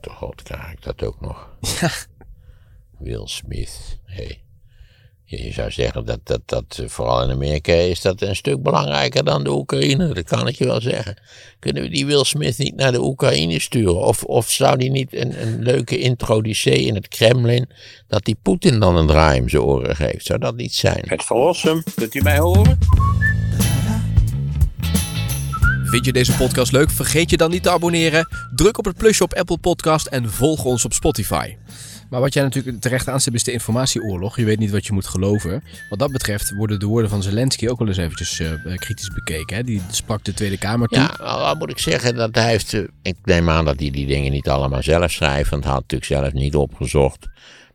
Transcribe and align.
grote 0.00 0.18
god 0.24 0.42
krijg 0.42 0.72
ik 0.72 0.82
dat 0.82 1.02
ook 1.02 1.20
nog. 1.20 1.48
Ja. 1.80 1.90
Will 2.98 3.26
Smith. 3.26 3.98
Hey. 4.04 4.42
Je 5.24 5.52
zou 5.52 5.70
zeggen 5.70 6.04
dat, 6.04 6.18
dat, 6.22 6.40
dat 6.44 6.78
eh, 6.82 6.88
vooral 6.88 7.22
in 7.22 7.30
Amerika 7.30 7.72
is 7.72 8.00
dat 8.00 8.20
een 8.20 8.36
stuk 8.36 8.62
belangrijker 8.62 9.24
dan 9.24 9.44
de 9.44 9.50
Oekraïne. 9.50 10.14
Dat 10.14 10.24
kan 10.24 10.48
ik 10.48 10.54
je 10.54 10.64
wel 10.64 10.80
zeggen. 10.80 11.16
Kunnen 11.58 11.82
we 11.82 11.88
die 11.88 12.06
Will 12.06 12.24
Smith 12.24 12.58
niet 12.58 12.76
naar 12.76 12.92
de 12.92 13.00
Oekraïne 13.00 13.60
sturen? 13.60 14.00
Of, 14.00 14.24
of 14.24 14.50
zou 14.50 14.76
die 14.76 14.90
niet 14.90 15.14
een, 15.14 15.42
een 15.42 15.62
leuke 15.62 15.98
introducee 15.98 16.80
in 16.80 16.94
het 16.94 17.08
Kremlin, 17.08 17.68
dat 18.06 18.24
die 18.24 18.38
Poetin 18.42 18.80
dan 18.80 18.96
een 18.96 19.06
draai 19.06 19.40
om 19.40 19.48
zijn 19.48 19.62
oren 19.62 19.96
geeft? 19.96 20.26
Zou 20.26 20.38
dat 20.38 20.56
niet 20.56 20.74
zijn? 20.74 21.04
Het 21.06 21.24
verlossen, 21.24 21.82
kunt 21.94 22.14
u 22.14 22.22
mij 22.22 22.38
horen? 22.38 22.78
Vind 25.88 26.04
je 26.04 26.12
deze 26.12 26.36
podcast 26.36 26.72
leuk? 26.72 26.90
Vergeet 26.90 27.30
je 27.30 27.36
dan 27.36 27.50
niet 27.50 27.62
te 27.62 27.70
abonneren. 27.70 28.28
Druk 28.54 28.78
op 28.78 28.84
het 28.84 28.96
plusje 28.96 29.22
op 29.22 29.34
Apple 29.34 29.58
Podcast 29.58 30.06
en 30.06 30.30
volg 30.30 30.64
ons 30.64 30.84
op 30.84 30.92
Spotify. 30.92 31.56
Maar 32.10 32.20
wat 32.20 32.34
jij 32.34 32.42
natuurlijk 32.42 32.80
terecht 32.80 33.08
aanstipt 33.08 33.36
is 33.36 33.44
de 33.44 33.52
informatieoorlog. 33.52 34.36
Je 34.36 34.44
weet 34.44 34.58
niet 34.58 34.70
wat 34.70 34.86
je 34.86 34.92
moet 34.92 35.06
geloven. 35.06 35.62
Wat 35.88 35.98
dat 35.98 36.12
betreft 36.12 36.54
worden 36.54 36.80
de 36.80 36.86
woorden 36.86 37.10
van 37.10 37.22
Zelensky 37.22 37.68
ook 37.68 37.78
wel 37.78 37.88
eens 37.88 37.96
eventjes 37.96 38.40
eh, 38.40 38.76
kritisch 38.76 39.10
bekeken. 39.10 39.56
Hè? 39.56 39.64
Die 39.64 39.82
sprak 39.90 40.24
de 40.24 40.34
Tweede 40.34 40.58
Kamer 40.58 40.88
toe. 40.88 40.98
Ja, 40.98 41.14
nou, 41.18 41.40
wat 41.40 41.58
moet 41.58 41.70
ik 41.70 41.78
zeggen? 41.78 42.14
Dat 42.14 42.34
hij 42.34 42.50
heeft, 42.50 42.74
eh, 42.74 42.82
ik 43.02 43.16
neem 43.24 43.50
aan 43.50 43.64
dat 43.64 43.80
hij 43.80 43.90
die 43.90 44.06
dingen 44.06 44.32
niet 44.32 44.48
allemaal 44.48 44.82
zelf 44.82 45.10
schrijft. 45.10 45.50
Want 45.50 45.64
hij 45.64 45.72
had 45.72 45.82
natuurlijk 45.82 46.10
zelf 46.10 46.32
niet 46.32 46.54
opgezocht 46.54 47.26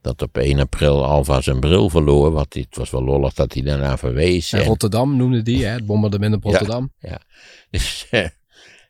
dat 0.04 0.22
op 0.22 0.38
1 0.38 0.60
april 0.60 1.06
Alva 1.06 1.42
zijn 1.42 1.60
bril 1.60 1.90
verloor. 1.90 2.32
Wat, 2.32 2.54
het 2.54 2.76
was 2.78 2.90
wel 2.90 3.04
lollig 3.04 3.34
dat 3.34 3.54
hij 3.54 3.62
daarna 3.62 3.98
verwees. 3.98 4.54
En 4.54 4.60
En- 4.60 4.66
Rotterdam 4.66 5.18
noemde 5.18 5.42
die, 5.42 5.66
hè? 5.66 5.72
het 5.72 5.86
bombardement 5.86 6.36
op 6.36 6.44
Rotterdam. 6.44 6.92
Ja. 7.00 7.20
Dus 7.72 8.08
eh, 8.10 8.28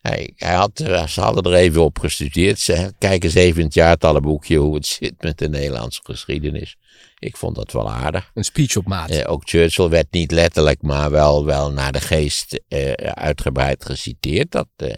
hij, 0.01 0.33
hij 0.35 0.53
had, 0.53 0.79
eh, 0.79 1.07
ze 1.07 1.21
hadden 1.21 1.43
er 1.43 1.53
even 1.59 1.83
op 1.83 1.99
gestudeerd. 1.99 2.59
Ze 2.59 2.93
kijken 2.97 3.29
eens 3.29 3.37
even 3.37 3.59
in 3.59 3.65
het 3.65 3.73
jaartallenboekje 3.73 4.57
hoe 4.57 4.75
het 4.75 4.85
zit 4.87 5.13
met 5.19 5.37
de 5.37 5.49
Nederlandse 5.49 5.99
geschiedenis. 6.03 6.75
Ik 7.19 7.37
vond 7.37 7.55
dat 7.55 7.71
wel 7.71 7.91
aardig. 7.91 8.31
Een 8.33 8.43
speech 8.43 8.75
op 8.75 8.87
maat. 8.87 9.09
Eh, 9.09 9.31
ook 9.31 9.41
Churchill 9.45 9.89
werd 9.89 10.07
niet 10.11 10.31
letterlijk, 10.31 10.81
maar 10.81 11.11
wel, 11.11 11.45
wel 11.45 11.71
naar 11.71 11.91
de 11.91 12.01
geest 12.01 12.61
eh, 12.67 12.91
uitgebreid 13.13 13.85
geciteerd. 13.85 14.51
Dat, 14.51 14.67
eh, 14.75 14.93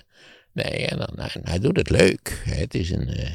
nee, 0.53 0.85
en 0.87 0.97
dan, 0.97 1.09
hij, 1.15 1.41
hij 1.43 1.59
doet 1.59 1.77
het 1.77 1.89
leuk. 1.89 2.41
Het 2.45 2.73
is 2.73 2.89
een, 2.91 3.07
eh, 3.07 3.31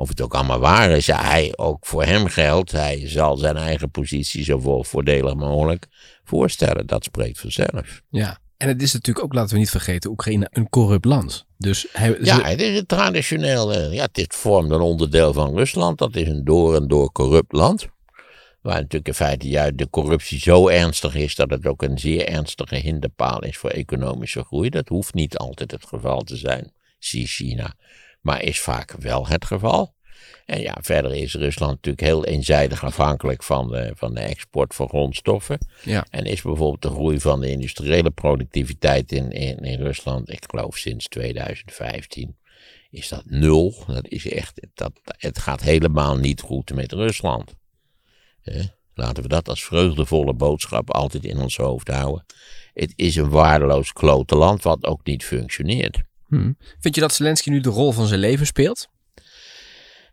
of 0.00 0.08
het 0.08 0.20
ook 0.20 0.34
allemaal 0.34 0.58
waar 0.58 0.90
is, 0.90 1.06
hij, 1.06 1.52
ook 1.56 1.86
voor 1.86 2.04
hem 2.04 2.26
geldt. 2.26 2.72
Hij 2.72 3.08
zal 3.08 3.36
zijn 3.36 3.56
eigen 3.56 3.90
positie 3.90 4.44
zo 4.44 4.58
vo- 4.58 4.82
voordelig 4.82 5.34
mogelijk 5.34 5.86
voorstellen. 6.24 6.86
Dat 6.86 7.04
spreekt 7.04 7.40
vanzelf. 7.40 8.02
Ja. 8.10 8.38
En 8.56 8.68
het 8.68 8.82
is 8.82 8.92
natuurlijk 8.92 9.24
ook, 9.24 9.34
laten 9.34 9.52
we 9.52 9.58
niet 9.58 9.70
vergeten, 9.70 10.10
Oekraïne 10.10 10.48
een 10.50 10.68
corrupt 10.68 11.04
land. 11.04 11.46
Dus 11.58 11.86
hij, 11.92 12.16
Ja, 12.20 12.42
het 12.42 12.60
is 12.60 12.78
een 12.78 12.86
traditioneel, 12.86 13.72
eh, 13.72 13.92
ja, 13.92 14.08
het 14.12 14.34
vormt 14.34 14.70
een 14.70 14.80
onderdeel 14.80 15.32
van 15.32 15.56
Rusland. 15.56 15.98
Dat 15.98 16.16
is 16.16 16.28
een 16.28 16.44
door 16.44 16.74
en 16.74 16.88
door 16.88 17.12
corrupt 17.12 17.52
land. 17.52 17.86
Waar 18.62 18.74
natuurlijk 18.74 19.08
in 19.08 19.14
feite 19.14 19.48
juist 19.48 19.78
de 19.78 19.90
corruptie 19.90 20.38
zo 20.38 20.68
ernstig 20.68 21.14
is 21.14 21.34
dat 21.34 21.50
het 21.50 21.66
ook 21.66 21.82
een 21.82 21.98
zeer 21.98 22.26
ernstige 22.26 22.76
hinderpaal 22.76 23.42
is 23.42 23.56
voor 23.56 23.70
economische 23.70 24.44
groei. 24.44 24.70
Dat 24.70 24.88
hoeft 24.88 25.14
niet 25.14 25.36
altijd 25.36 25.70
het 25.70 25.86
geval 25.86 26.22
te 26.22 26.36
zijn, 26.36 26.72
zie 26.98 27.26
China, 27.26 27.74
maar 28.20 28.42
is 28.42 28.60
vaak 28.60 28.92
wel 28.98 29.26
het 29.26 29.44
geval. 29.44 29.94
En 30.46 30.60
ja, 30.60 30.76
verder 30.80 31.14
is 31.14 31.34
Rusland 31.34 31.70
natuurlijk 31.70 32.06
heel 32.06 32.24
eenzijdig 32.24 32.84
afhankelijk 32.84 33.42
van 33.42 33.68
de, 33.68 33.92
van 33.94 34.14
de 34.14 34.20
export 34.20 34.74
van 34.74 34.88
grondstoffen. 34.88 35.58
ja. 35.84 36.06
En 36.10 36.24
is 36.24 36.42
bijvoorbeeld 36.42 36.82
de 36.82 36.88
groei 36.88 37.20
van 37.20 37.40
de 37.40 37.50
industriële 37.50 38.10
productiviteit 38.10 39.12
in, 39.12 39.30
in, 39.30 39.56
in 39.56 39.80
Rusland, 39.80 40.30
ik 40.30 40.44
geloof 40.48 40.76
sinds 40.76 41.08
2015, 41.08 42.36
is 42.90 43.08
dat 43.08 43.22
nul. 43.24 43.74
Dat 43.86 44.08
is 44.08 44.28
echt, 44.28 44.66
dat, 44.74 44.92
het 45.04 45.38
gaat 45.38 45.60
helemaal 45.60 46.16
niet 46.16 46.40
goed 46.40 46.74
met 46.74 46.92
Rusland. 46.92 47.54
Laten 48.94 49.22
we 49.22 49.28
dat 49.28 49.48
als 49.48 49.64
vreugdevolle 49.64 50.34
boodschap 50.34 50.90
altijd 50.90 51.24
in 51.24 51.38
ons 51.38 51.56
hoofd 51.56 51.88
houden. 51.88 52.24
Het 52.72 52.92
is 52.96 53.16
een 53.16 53.30
waardeloos 53.30 53.92
klote 53.92 54.36
land 54.36 54.62
wat 54.62 54.84
ook 54.84 55.04
niet 55.04 55.24
functioneert. 55.24 56.02
Hm. 56.30 56.52
Vind 56.80 56.94
je 56.94 57.00
dat 57.00 57.14
Zelensky 57.14 57.50
nu 57.50 57.60
de 57.60 57.68
rol 57.68 57.92
van 57.92 58.06
zijn 58.06 58.20
leven 58.20 58.46
speelt? 58.46 58.88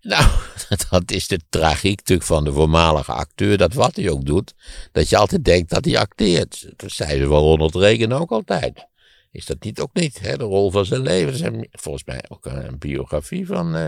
Nou, 0.02 0.30
dat 0.90 1.12
is 1.12 1.28
de 1.28 1.40
tragiek 1.50 1.98
natuurlijk 1.98 2.28
van 2.28 2.44
de 2.44 2.52
voormalige 2.54 3.12
acteur, 3.12 3.58
dat 3.58 3.74
wat 3.74 3.96
hij 3.96 4.10
ook 4.10 4.26
doet, 4.26 4.54
dat 4.92 5.10
je 5.10 5.18
altijd 5.18 5.44
denkt 5.46 5.70
dat 5.70 5.86
hij 5.86 5.98
acteert. 5.98 6.70
Dat 6.76 6.92
zei 6.92 7.20
ze 7.20 7.26
van 7.28 7.40
Ronald 7.42 7.76
Reagan 7.76 8.12
ook 8.14 8.32
altijd. 8.32 8.88
Is 9.32 9.46
dat 9.46 9.64
niet 9.64 9.80
ook 9.80 9.94
niet, 9.94 10.20
hè? 10.20 10.38
de 10.38 10.44
rol 10.44 10.72
van 10.72 10.86
zijn 10.86 11.02
leven? 11.02 11.32
Er 11.32 11.38
zijn 11.38 11.68
volgens 11.72 12.04
mij 12.06 12.24
ook 12.28 12.46
een, 12.46 12.68
een 12.68 12.78
biografie 12.78 13.46
van, 13.46 13.76
eh, 13.76 13.88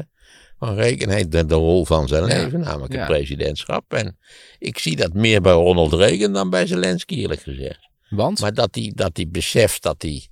van 0.59 0.75
Reagan, 0.75 1.09
heet 1.09 1.31
de, 1.31 1.45
de 1.45 1.55
rol 1.55 1.85
van 1.85 2.07
zijn 2.07 2.25
Ja. 2.27 2.27
leven, 2.43 2.59
namelijk 2.59 2.93
Ja. 2.93 2.99
het 2.99 3.07
presidentschap. 3.07 3.93
En 3.93 4.17
ik 4.59 4.77
zie 4.77 4.95
dat 4.95 5.13
meer 5.13 5.41
bij 5.41 5.53
Ronald 5.53 5.93
Reagan 5.93 6.33
dan 6.33 6.49
bij 6.49 6.65
Zelensky, 6.67 7.15
eerlijk 7.15 7.41
gezegd. 7.41 7.87
Want? 8.09 8.39
Maar 8.39 8.53
dat 8.53 8.75
hij, 8.75 8.91
dat 8.95 9.17
hij 9.17 9.27
beseft 9.29 9.81
dat 9.83 10.01
hij, 10.01 10.27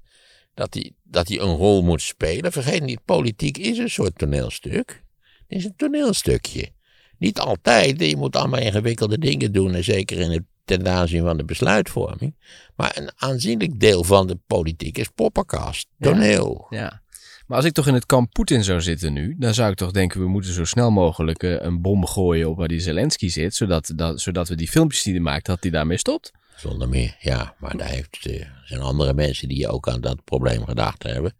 dat, 0.57 0.73
hij, 0.73 0.91
dat 1.03 1.28
hij 1.28 1.40
een 1.40 1.56
rol 1.56 1.84
moet 1.84 2.01
spelen. 2.01 2.51
Vergeet 2.51 2.84
niet, 2.84 3.06
politiek 3.06 3.57
is 3.57 3.78
een 3.78 3.90
soort 3.90 4.18
toneelstuk. 4.18 5.03
Het 5.47 5.57
is 5.57 5.63
een 5.66 5.75
toneelstukje. 5.75 6.69
Niet 7.18 7.40
altijd, 7.40 8.01
je 8.01 8.18
moet 8.18 8.35
allemaal 8.35 8.59
ingewikkelde 8.59 9.17
dingen 9.19 9.51
doen. 9.51 9.75
En 9.75 9.84
zeker 9.84 10.19
in 10.19 10.31
het, 10.31 10.44
ten 10.66 10.88
aanzien 10.88 11.23
van 11.23 11.38
de 11.38 11.46
besluitvorming. 11.46 12.35
Maar 12.75 12.97
een 12.97 13.12
aanzienlijk 13.16 13.79
deel 13.79 14.03
van 14.03 14.28
de 14.28 14.40
politiek 14.47 14.97
is 14.97 15.07
poppenkast, 15.16 15.88
Ja. 15.97 16.12
toneel. 16.12 16.67
Ja. 16.69 17.01
Maar 17.47 17.57
als 17.57 17.66
ik 17.66 17.73
toch 17.73 17.88
in 17.88 17.94
het 17.94 18.06
kamp 18.06 18.31
Poetin 18.31 18.63
zou 18.63 18.81
zitten 18.81 19.13
nu, 19.13 19.35
dan 19.40 19.53
zou 19.53 19.72
ik 19.72 19.78
toch 19.78 19.91
denken, 19.91 20.19
we 20.19 20.28
moeten 20.28 20.53
zo 20.53 20.66
snel 20.66 20.91
mogelijk 20.91 21.44
eh, 21.44 21.56
een 21.59 21.81
bom 21.81 22.06
gooien 22.06 22.50
op 22.50 22.57
waar 22.57 22.67
die 22.67 22.79
Zelensky 22.79 23.29
zit, 23.29 23.56
zodat, 23.56 23.91
dat, 23.96 24.22
zodat 24.22 24.47
we 24.47 24.56
die 24.56 24.67
filmpjes 24.69 25.03
die 25.03 25.13
hij 25.13 25.22
maakt, 25.22 25.46
dat 25.46 25.57
hij 25.62 25.72
daarmee 25.72 25.97
stopt. 25.97 26.31
Zonder 26.57 26.90
meer, 26.90 27.16
ja. 27.19 27.56
Maar 27.59 27.78
daar 27.78 27.90
heeft, 27.90 28.25
eh, 28.25 28.47
zijn 28.66 28.81
andere 28.81 29.13
mensen 29.13 29.47
die 29.47 29.68
ook 29.68 29.88
aan 29.88 30.01
dat 30.01 30.23
probleem 30.23 30.66
gedacht 30.66 31.03
hebben. 31.03 31.38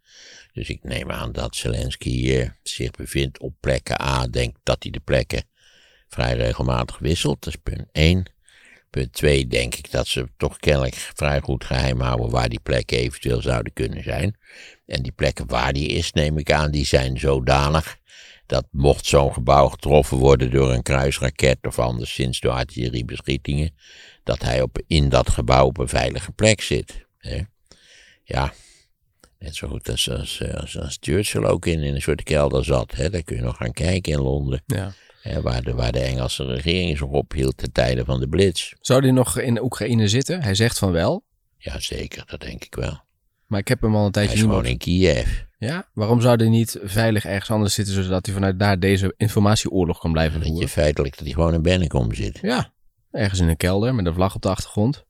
Dus 0.54 0.70
ik 0.70 0.84
neem 0.84 1.12
aan 1.12 1.32
dat 1.32 1.56
Zelensky 1.56 2.32
eh, 2.32 2.50
zich 2.64 2.92
bevindt 2.92 3.40
op 3.40 3.54
plekken 3.60 4.02
A. 4.02 4.28
Denk 4.28 4.56
dat 4.64 4.84
hij 4.84 4.92
de 4.92 5.00
plekken 5.00 5.44
vrij 6.08 6.36
regelmatig 6.36 6.98
wisselt. 6.98 7.44
Dat 7.44 7.54
is 7.54 7.60
punt 7.64 7.88
1. 7.92 8.26
Punt 8.90 9.14
2 9.14 9.48
denk 9.48 9.76
ik 9.76 9.92
dat 9.92 10.08
ze 10.08 10.28
toch 10.38 10.58
kennelijk 10.58 10.96
vrij 10.96 11.40
goed 11.42 11.64
geheim 11.64 12.00
houden 12.00 12.30
waar 12.30 12.50
die 12.50 12.60
plekken 12.60 12.98
eventueel 12.98 13.42
zouden 13.42 13.74
kunnen 13.74 14.04
zijn. 14.04 14.38
En 14.86 15.02
die 15.02 15.12
plekken 15.12 15.48
waar 15.48 15.74
die 15.74 15.88
is, 15.88 16.12
neem 16.12 16.38
ik 16.38 16.52
aan, 16.52 16.72
die 16.72 16.86
zijn 16.86 17.20
zodanig 17.20 17.98
dat 18.48 18.68
mocht 18.72 19.06
zo'n 19.06 19.34
gebouw 19.34 19.68
getroffen 19.68 20.18
worden 20.18 20.52
door 20.52 20.74
een 20.74 20.84
kruisraket 20.84 21.58
of 21.62 21.80
anderszins 21.80 22.40
door 22.40 22.52
artilleriebeschietingen, 22.52 23.76
dat 24.24 24.42
hij 24.42 24.62
op, 24.62 24.82
in 24.88 25.10
dat 25.10 25.30
gebouw 25.30 25.66
op 25.66 25.78
een 25.78 25.88
veilige 25.88 26.32
plek 26.32 26.62
zit. 26.62 27.06
Hè? 27.18 27.42
Ja, 28.24 28.54
net 29.40 29.56
zo 29.56 29.68
goed 29.68 29.90
als, 29.90 30.10
als, 30.10 30.44
als, 30.54 30.78
als 30.80 30.98
Churchill 31.00 31.44
ook 31.44 31.66
in, 31.66 31.84
in 31.84 31.96
een 31.96 32.02
soort 32.02 32.24
kelder 32.24 32.66
zat. 32.66 32.96
Hè? 32.96 33.10
Daar 33.10 33.24
kun 33.24 33.36
je 33.36 33.42
nog 33.42 33.58
gaan 33.58 33.72
kijken 33.72 34.12
in 34.14 34.20
Londen. 34.20 34.64
Ja. 34.66 34.94
Hè, 35.22 35.42
waar, 35.42 35.62
de, 35.64 35.74
waar 35.74 35.92
de 35.92 36.00
Engelse 36.00 36.46
regering 36.46 36.98
zich 36.98 37.08
ophield 37.08 37.58
ten 37.58 37.72
tijde 37.72 38.06
van 38.06 38.20
de 38.20 38.28
Blitz. 38.28 38.74
Zou 38.82 39.02
hij 39.02 39.12
nog 39.12 39.40
in 39.40 39.62
Oekraïne 39.62 40.08
zitten? 40.08 40.42
Hij 40.44 40.56
zegt 40.56 40.78
van 40.78 40.92
wel, 40.92 41.24
Ja, 41.58 41.80
zeker, 41.80 42.24
dat 42.26 42.40
denk 42.40 42.64
ik 42.64 42.76
wel. 42.76 43.02
maar 43.46 43.60
ik 43.60 43.68
heb 43.68 43.82
hem 43.82 43.96
al 43.96 43.98
een 43.98 44.04
Hij 44.04 44.12
tijdje 44.12 44.34
is 44.34 44.40
niet 44.42 44.50
gewoon 44.50 44.66
in 44.66 44.78
Kiev. 44.78 45.28
Ja? 45.58 45.88
Waarom 45.94 46.22
zou 46.22 46.36
hij 46.36 46.50
niet 46.50 46.80
veilig 46.84 47.26
ergens 47.26 47.52
anders 47.52 47.74
zitten, 47.74 48.04
zodat 48.04 48.26
hij 48.26 48.36
vanuit 48.36 48.60
daar 48.60 48.80
deze 48.80 49.14
informatieoorlog 49.18 50.00
kan 50.00 50.12
blijven 50.12 50.34
Dat 50.34 50.44
je 50.48 50.52
voeren? 50.52 50.70
feitelijk 50.70 51.16
dat 51.18 51.26
hij 51.26 51.34
gewoon 51.34 51.54
in 51.54 51.62
Bennekom 51.62 52.14
zit. 52.14 52.40
Ja, 52.42 52.72
ergens 53.12 53.40
in 53.40 53.48
een 53.48 53.58
kelder 53.58 53.96
met 53.96 54.06
een 54.06 54.14
vlag 54.14 54.36
op 54.36 54.42
de 54.42 54.50
achtergrond. 54.50 55.06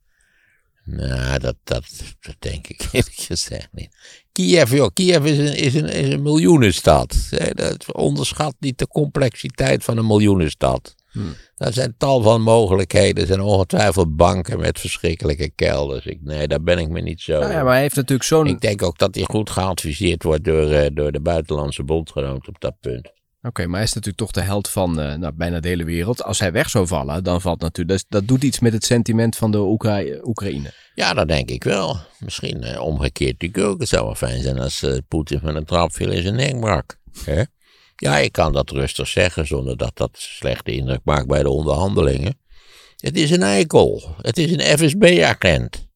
Nou, 0.84 1.38
dat, 1.38 1.56
dat, 1.64 1.84
dat 2.20 2.36
denk 2.38 2.66
ik 2.66 2.88
eerlijk 2.92 3.14
gezegd 3.14 3.68
niet. 3.72 3.96
Kiev, 4.32 4.72
joh, 4.72 4.90
Kiev 4.92 5.24
is 5.24 5.38
een, 5.38 5.56
is 5.56 5.74
een, 5.74 5.88
is 5.88 6.12
een 6.12 6.22
miljoenenstad. 6.22 7.28
Dat 7.52 7.94
onderschat 7.94 8.54
niet 8.58 8.78
de 8.78 8.86
complexiteit 8.86 9.84
van 9.84 9.96
een 9.96 10.06
miljoenenstad. 10.06 10.94
Hmm. 11.12 11.34
Daar 11.56 11.72
zijn 11.72 11.94
tal 11.98 12.22
van 12.22 12.42
mogelijkheden. 12.42 13.20
Er 13.22 13.26
zijn 13.26 13.40
ongetwijfeld 13.40 14.16
banken 14.16 14.58
met 14.58 14.80
verschrikkelijke 14.80 15.50
kelders. 15.54 16.06
Ik, 16.06 16.18
nee, 16.22 16.48
daar 16.48 16.62
ben 16.62 16.78
ik 16.78 16.88
me 16.88 17.00
niet 17.00 17.20
zo. 17.20 17.38
Nou 17.38 17.52
ja, 17.52 17.62
maar 17.62 17.72
hij 17.72 17.82
heeft 17.82 17.96
natuurlijk 17.96 18.28
zo'n... 18.28 18.46
Ik 18.46 18.60
denk 18.60 18.82
ook 18.82 18.98
dat 18.98 19.14
hij 19.14 19.24
goed 19.24 19.50
geadviseerd 19.50 20.22
wordt 20.22 20.44
door, 20.44 20.70
eh, 20.70 20.90
door 20.92 21.12
de 21.12 21.20
buitenlandse 21.20 21.82
bondgenoten 21.82 22.48
op 22.48 22.60
dat 22.60 22.74
punt. 22.80 23.12
Oké, 23.42 23.66
maar 23.66 23.74
hij 23.74 23.84
is 23.84 23.92
natuurlijk 23.92 24.18
toch 24.22 24.30
de 24.30 24.40
held 24.40 24.68
van 24.68 25.00
eh, 25.00 25.14
nou, 25.14 25.32
bijna 25.34 25.60
de 25.60 25.68
hele 25.68 25.84
wereld. 25.84 26.22
Als 26.22 26.38
hij 26.38 26.52
weg 26.52 26.70
zou 26.70 26.86
vallen, 26.86 27.24
dan 27.24 27.40
valt 27.40 27.60
natuurlijk... 27.60 27.98
Dat, 27.98 28.04
dat 28.08 28.28
doet 28.28 28.42
iets 28.42 28.58
met 28.58 28.72
het 28.72 28.84
sentiment 28.84 29.36
van 29.36 29.50
de 29.50 29.58
Oekra- 29.58 30.20
Oekraïne. 30.22 30.72
Ja, 30.94 31.14
dat 31.14 31.28
denk 31.28 31.50
ik 31.50 31.64
wel. 31.64 31.96
Misschien 32.18 32.62
eh, 32.62 32.80
omgekeerd 32.80 33.42
natuurlijk 33.42 33.72
ook. 33.72 33.80
Het 33.80 33.88
zou 33.88 34.04
wel 34.04 34.14
fijn 34.14 34.42
zijn 34.42 34.58
als 34.58 34.84
Poetin 35.08 35.40
van 35.40 35.56
een 35.56 35.64
trap 35.64 35.92
viel 35.92 36.10
in 36.10 36.22
zijn 36.22 36.34
nek 36.34 36.60
brak. 36.60 36.96
Hè? 37.24 37.42
Ja, 38.00 38.18
ik 38.18 38.32
kan 38.32 38.52
dat 38.52 38.70
rustig 38.70 39.08
zeggen 39.08 39.46
zonder 39.46 39.76
dat 39.76 39.96
dat 39.96 40.10
slechte 40.12 40.72
indruk 40.72 41.00
maakt 41.04 41.26
bij 41.26 41.42
de 41.42 41.50
onderhandelingen. 41.50 42.38
Het 42.96 43.16
is 43.16 43.30
een 43.30 43.42
eikel. 43.42 44.14
Het 44.22 44.38
is 44.38 44.52
een 44.52 44.78
FSB-agent. 44.78 45.88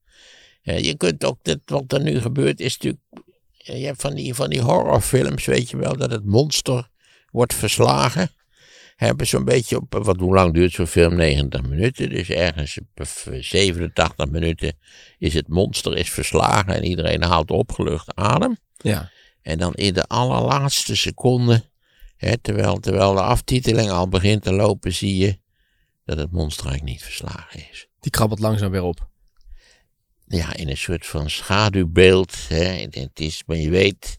je 0.63 0.95
kunt 0.97 1.25
ook, 1.25 1.39
dit, 1.43 1.59
wat 1.65 1.93
er 1.93 2.03
nu 2.03 2.21
gebeurt 2.21 2.61
is 2.61 2.73
natuurlijk... 2.73 3.03
Je 3.57 3.87
hebt 3.87 4.01
van 4.01 4.15
die, 4.15 4.35
van 4.35 4.51
die 4.51 4.61
horrorfilms, 4.61 5.45
weet 5.45 5.71
je 5.71 5.77
wel, 5.77 5.97
dat 5.97 6.11
het 6.11 6.25
monster 6.25 6.89
wordt 7.31 7.55
verslagen. 7.55 8.31
Hebben 8.97 9.27
zo'n 9.27 9.45
beetje 9.45 9.77
op, 9.77 9.95
wat, 10.03 10.17
hoe 10.17 10.35
lang 10.35 10.55
duurt 10.55 10.73
zo'n 10.73 10.87
film? 10.87 11.15
90 11.15 11.63
minuten. 11.63 12.09
Dus 12.09 12.29
ergens 12.29 12.79
op 12.79 13.07
87 13.41 14.29
minuten 14.29 14.79
is 15.19 15.35
het 15.35 15.49
monster 15.49 15.97
is 15.97 16.11
verslagen 16.11 16.75
en 16.75 16.85
iedereen 16.85 17.23
haalt 17.23 17.51
opgelucht 17.51 18.15
adem. 18.15 18.57
Ja. 18.77 19.11
En 19.43 19.59
dan 19.59 19.75
in 19.75 19.95
de 19.95 20.07
allerlaatste 20.07 20.97
seconde, 20.97 21.71
terwijl, 22.41 22.81
terwijl 22.81 23.15
de 23.15 23.21
aftiteling 23.21 23.91
al 23.91 24.09
begint 24.09 24.43
te 24.43 24.53
lopen, 24.53 24.93
zie 24.93 25.17
je 25.17 25.39
dat 26.05 26.19
het 26.19 26.33
monster 26.33 26.67
eigenlijk 26.67 26.95
niet 26.95 27.05
verslagen 27.05 27.61
is. 27.71 27.89
Die 28.01 28.11
krabbelt 28.11 28.41
langzaam 28.41 28.71
weer 28.71 28.83
op. 28.83 29.11
Ja, 30.27 30.55
in 30.55 30.69
een 30.69 30.77
soort 30.77 31.07
van 31.07 31.31
schaduwbeeld. 31.31 32.49
Het 32.49 33.21
is, 33.21 33.43
maar 33.47 33.57
je 33.57 33.71
weet, 33.71 34.19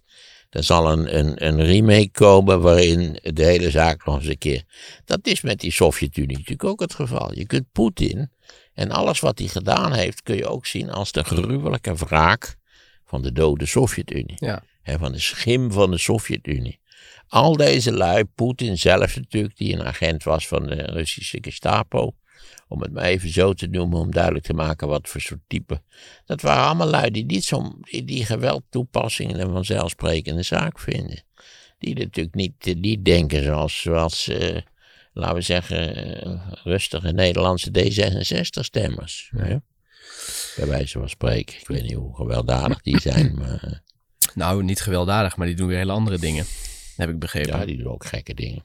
er 0.49 0.63
zal 0.63 0.91
een, 0.91 1.17
een, 1.17 1.45
een 1.45 1.63
remake 1.63 2.11
komen 2.11 2.61
waarin 2.61 3.19
de 3.21 3.43
hele 3.43 3.71
zaak 3.71 4.05
nog 4.05 4.15
eens 4.15 4.27
een 4.27 4.37
keer. 4.37 4.63
Dat 5.05 5.27
is 5.27 5.41
met 5.41 5.59
die 5.59 5.71
Sovjet-Unie 5.71 6.37
natuurlijk 6.37 6.63
ook 6.63 6.79
het 6.79 6.93
geval. 6.93 7.33
Je 7.33 7.45
kunt 7.45 7.71
Poetin 7.71 8.31
en 8.73 8.91
alles 8.91 9.19
wat 9.19 9.39
hij 9.39 9.47
gedaan 9.47 9.93
heeft, 9.93 10.21
kun 10.21 10.35
je 10.35 10.47
ook 10.47 10.65
zien 10.65 10.89
als 10.89 11.11
de 11.11 11.23
gruwelijke 11.23 11.95
wraak 11.95 12.55
van 13.05 13.21
de 13.21 13.31
dode 13.31 13.65
Sovjet-Unie. 13.65 14.35
Ja. 14.35 14.63
Van 14.83 15.11
de 15.11 15.19
schim 15.19 15.71
van 15.71 15.91
de 15.91 15.97
Sovjet-Unie. 15.97 16.79
Al 17.27 17.55
deze 17.57 17.91
lui, 17.91 18.23
Poetin 18.25 18.77
zelf 18.77 19.15
natuurlijk, 19.15 19.57
die 19.57 19.73
een 19.73 19.85
agent 19.85 20.23
was 20.23 20.47
van 20.47 20.67
de 20.67 20.75
Russische 20.75 21.37
Gestapo, 21.41 22.15
om 22.67 22.81
het 22.81 22.93
maar 22.93 23.03
even 23.03 23.29
zo 23.29 23.53
te 23.53 23.67
noemen, 23.67 23.99
om 23.99 24.11
duidelijk 24.11 24.45
te 24.45 24.53
maken 24.53 24.87
wat 24.87 25.09
voor 25.09 25.21
soort 25.21 25.39
type. 25.47 25.81
Dat 26.25 26.41
waren 26.41 26.63
allemaal 26.65 26.87
lui 26.87 27.11
die 27.11 27.25
niet 27.25 27.43
zo, 27.43 27.79
die, 27.81 28.03
die 28.03 28.25
geweldtoepassingen 28.25 29.39
een 29.39 29.51
vanzelfsprekende 29.51 30.43
zaak 30.43 30.79
vinden. 30.79 31.23
Die 31.77 31.95
natuurlijk 31.95 32.35
niet, 32.35 32.75
niet 32.75 33.05
denken 33.05 33.43
zoals, 33.43 33.81
zoals 33.81 34.27
eh, 34.27 34.57
laten 35.13 35.35
we 35.35 35.41
zeggen, 35.41 35.95
eh, 36.21 36.51
rustige 36.63 37.11
Nederlandse 37.11 37.69
D66-stemmers. 37.71 39.31
hè. 39.35 39.57
Bij 40.55 40.67
wijze 40.67 40.99
van 40.99 41.09
spreken. 41.09 41.55
Ik 41.59 41.67
weet 41.67 41.81
niet 41.81 41.93
hoe 41.93 42.15
gewelddadig 42.15 42.81
die 42.81 42.99
zijn, 42.99 43.33
maar 43.39 43.63
eh, 43.63 43.71
Nou, 44.35 44.63
niet 44.63 44.81
gewelddadig, 44.81 45.35
maar 45.35 45.47
die 45.47 45.55
doen 45.55 45.67
weer 45.67 45.77
hele 45.77 45.91
andere 45.91 46.19
dingen. 46.19 46.45
Heb 46.95 47.09
ik 47.09 47.19
begrepen. 47.19 47.59
ja, 47.59 47.65
die 47.65 47.77
doen 47.77 47.91
ook 47.93 48.05
gekke 48.05 48.33
dingen. 48.33 48.63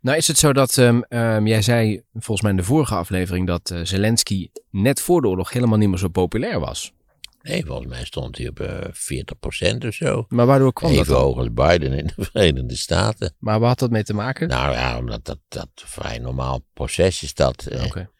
Nou 0.00 0.16
is 0.16 0.28
het 0.28 0.38
zo 0.38 0.52
dat, 0.52 0.78
ehm, 0.78 1.00
ehm, 1.08 1.46
jij 1.46 1.62
zei 1.62 2.02
volgens 2.12 2.40
mij 2.40 2.50
in 2.50 2.56
de 2.56 2.62
vorige 2.62 2.94
aflevering 2.94 3.46
dat 3.46 3.70
eh, 3.70 3.80
Zelensky 3.82 4.50
net 4.70 5.00
voor 5.00 5.20
de 5.22 5.28
oorlog 5.28 5.52
helemaal 5.52 5.78
niet 5.78 5.88
meer 5.88 5.98
zo 5.98 6.08
populair 6.08 6.60
was. 6.60 6.92
Nee, 7.42 7.64
volgens 7.66 7.86
mij 7.88 8.04
stond 8.04 8.38
hij 8.38 8.48
op 8.48 8.60
eh 8.60 8.88
40% 8.92 9.84
of 9.86 9.94
zo. 9.94 10.24
Maar 10.28 10.46
waardoor 10.46 10.72
kwam 10.72 10.90
dat 10.94 11.00
Even 11.00 11.14
hoog 11.16 11.36
als 11.38 11.52
Biden 11.52 11.92
in 11.92 12.06
de 12.16 12.24
Verenigde 12.32 12.76
Staten. 12.76 13.34
Maar 13.38 13.58
waar 13.60 13.68
had 13.68 13.78
dat 13.78 13.90
mee 13.90 14.02
te 14.04 14.14
maken? 14.14 14.48
Nou 14.48 14.72
ja, 14.72 14.98
omdat 14.98 15.24
dat, 15.24 15.38
dat 15.48 15.68
vrij 15.74 16.18
normaal 16.18 16.64
proces 16.72 17.22
is 17.22 17.34
dat. 17.34 17.66
eh, 17.66 17.84
Oké. 17.84 18.10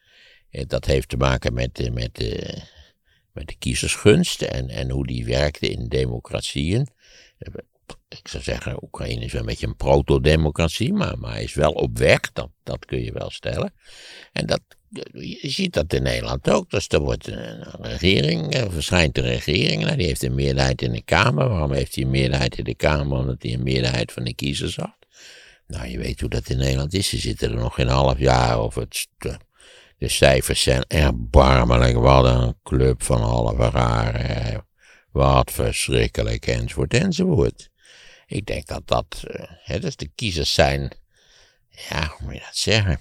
eh, 0.51 0.65
dat 0.67 0.85
heeft 0.85 1.09
te 1.09 1.17
maken 1.17 1.55
met, 1.55 1.91
met, 1.93 2.19
met 3.33 3.49
de 3.49 3.57
kiezersgunst 3.59 4.43
en, 4.43 4.69
en 4.69 4.91
hoe 4.91 5.07
die 5.07 5.25
werkte 5.25 5.69
in 5.69 5.89
democratieën. 5.89 6.89
Ik 8.09 8.29
zou 8.29 8.43
zeggen, 8.43 8.83
Oekraïne 8.83 9.25
is 9.25 9.33
wel 9.33 9.41
een 9.41 9.47
beetje 9.47 9.67
een 9.67 9.77
proto-democratie, 9.77 10.93
maar, 10.93 11.19
maar 11.19 11.43
is 11.43 11.55
wel 11.55 11.73
op 11.73 11.99
weg, 11.99 12.33
dat, 12.33 12.51
dat 12.63 12.85
kun 12.85 13.03
je 13.03 13.13
wel 13.13 13.31
stellen. 13.31 13.73
En 14.33 14.47
dat, 14.47 14.61
je 15.13 15.51
ziet 15.51 15.73
dat 15.73 15.93
in 15.93 16.03
Nederland 16.03 16.51
ook. 16.51 16.71
Dus 16.71 16.89
er 16.89 17.01
wordt 17.01 17.27
een 17.27 17.65
regering, 17.81 18.55
er 18.55 18.73
verschijnt 18.73 19.19
een 19.19 19.25
regering, 19.25 19.85
nou, 19.85 19.97
die 19.97 20.07
heeft 20.07 20.23
een 20.23 20.35
meerderheid 20.35 20.83
in 20.83 20.93
de 20.93 21.03
Kamer. 21.03 21.49
Waarom 21.49 21.73
heeft 21.73 21.95
hij 21.95 22.05
een 22.05 22.11
meerderheid 22.11 22.59
in 22.59 22.65
de 22.65 22.75
Kamer? 22.75 23.19
Omdat 23.19 23.43
hij 23.43 23.53
een 23.53 23.63
meerderheid 23.63 24.13
van 24.13 24.25
de 24.25 24.35
kiezers 24.35 24.77
had. 24.77 24.97
Nou, 25.67 25.89
je 25.89 25.99
weet 25.99 26.21
hoe 26.21 26.29
dat 26.29 26.49
in 26.49 26.57
Nederland 26.57 26.95
is. 26.95 27.09
Ze 27.09 27.19
zitten 27.19 27.51
er 27.51 27.57
nog 27.57 27.75
geen 27.75 27.89
half 27.89 28.19
jaar 28.19 28.61
of 28.61 28.75
het. 28.75 29.09
De 29.99 30.09
cijfers 30.09 30.63
zijn 30.63 30.85
erbarmelijk. 30.89 31.97
Wat 31.97 32.25
een 32.25 32.55
club 32.63 33.03
van 33.03 33.21
halve 33.21 33.71
raren. 33.71 34.67
Wat 35.13 35.53
verschrikkelijk, 35.53 36.47
enzovoort, 36.47 36.95
enzovoort. 36.95 37.71
Ik 38.27 38.47
denk 38.47 38.67
dat 38.67 38.89
dat. 38.89 39.23
eh, 39.27 39.45
hè, 39.63 39.79
dus 39.81 39.97
de 39.97 40.09
kiezers 40.15 40.53
zijn. 40.55 40.93
Ja, 41.89 42.07
hoe 42.07 42.19
moet 42.27 42.35
je 42.35 42.41
dat 42.41 42.57
zeggen? 42.57 43.01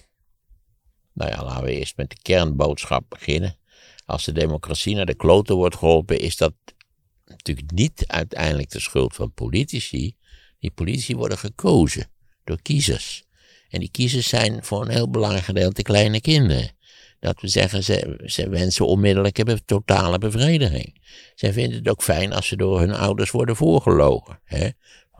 Nou 1.13 1.31
ja, 1.31 1.43
laten 1.43 1.63
we 1.63 1.71
eerst 1.71 1.97
met 1.97 2.09
de 2.09 2.17
kernboodschap 2.21 3.09
beginnen. 3.09 3.57
Als 4.05 4.25
de 4.25 4.31
democratie 4.31 4.95
naar 4.95 5.05
de 5.05 5.15
kloten 5.15 5.55
wordt 5.55 5.75
geholpen, 5.75 6.19
is 6.19 6.37
dat 6.37 6.53
natuurlijk 7.25 7.71
niet 7.71 8.03
uiteindelijk 8.07 8.69
de 8.69 8.79
schuld 8.79 9.15
van 9.15 9.33
politici. 9.33 10.15
Die 10.59 10.71
politici 10.71 11.15
worden 11.15 11.37
gekozen 11.37 12.11
door 12.43 12.61
kiezers. 12.61 13.23
En 13.69 13.79
die 13.79 13.91
kiezers 13.91 14.27
zijn 14.27 14.63
voor 14.63 14.81
een 14.81 14.91
heel 14.91 15.09
belangrijk 15.09 15.45
gedeelte 15.45 15.81
kleine 15.81 16.21
kinderen. 16.21 16.73
Dat 17.19 17.41
we 17.41 17.47
zeggen, 17.47 17.83
ze, 17.83 18.21
ze 18.25 18.49
wensen 18.49 18.87
onmiddellijke 18.87 19.43
be- 19.43 19.65
totale 19.65 20.17
bevrediging. 20.17 21.01
Zij 21.35 21.53
vinden 21.53 21.77
het 21.77 21.89
ook 21.89 22.03
fijn 22.03 22.33
als 22.33 22.47
ze 22.47 22.55
door 22.55 22.79
hun 22.79 22.93
ouders 22.93 23.31
worden 23.31 23.55
voorgelogen. 23.55 24.39
Hè? 24.43 24.69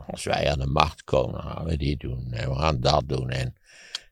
Als 0.06 0.24
wij 0.24 0.50
aan 0.50 0.58
de 0.58 0.66
macht 0.66 1.04
komen, 1.04 1.40
gaan 1.40 1.64
we 1.64 1.76
dit 1.76 2.00
doen 2.00 2.32
en 2.32 2.48
we 2.48 2.54
gaan 2.54 2.80
dat 2.80 3.02
doen. 3.06 3.30
En 3.30 3.54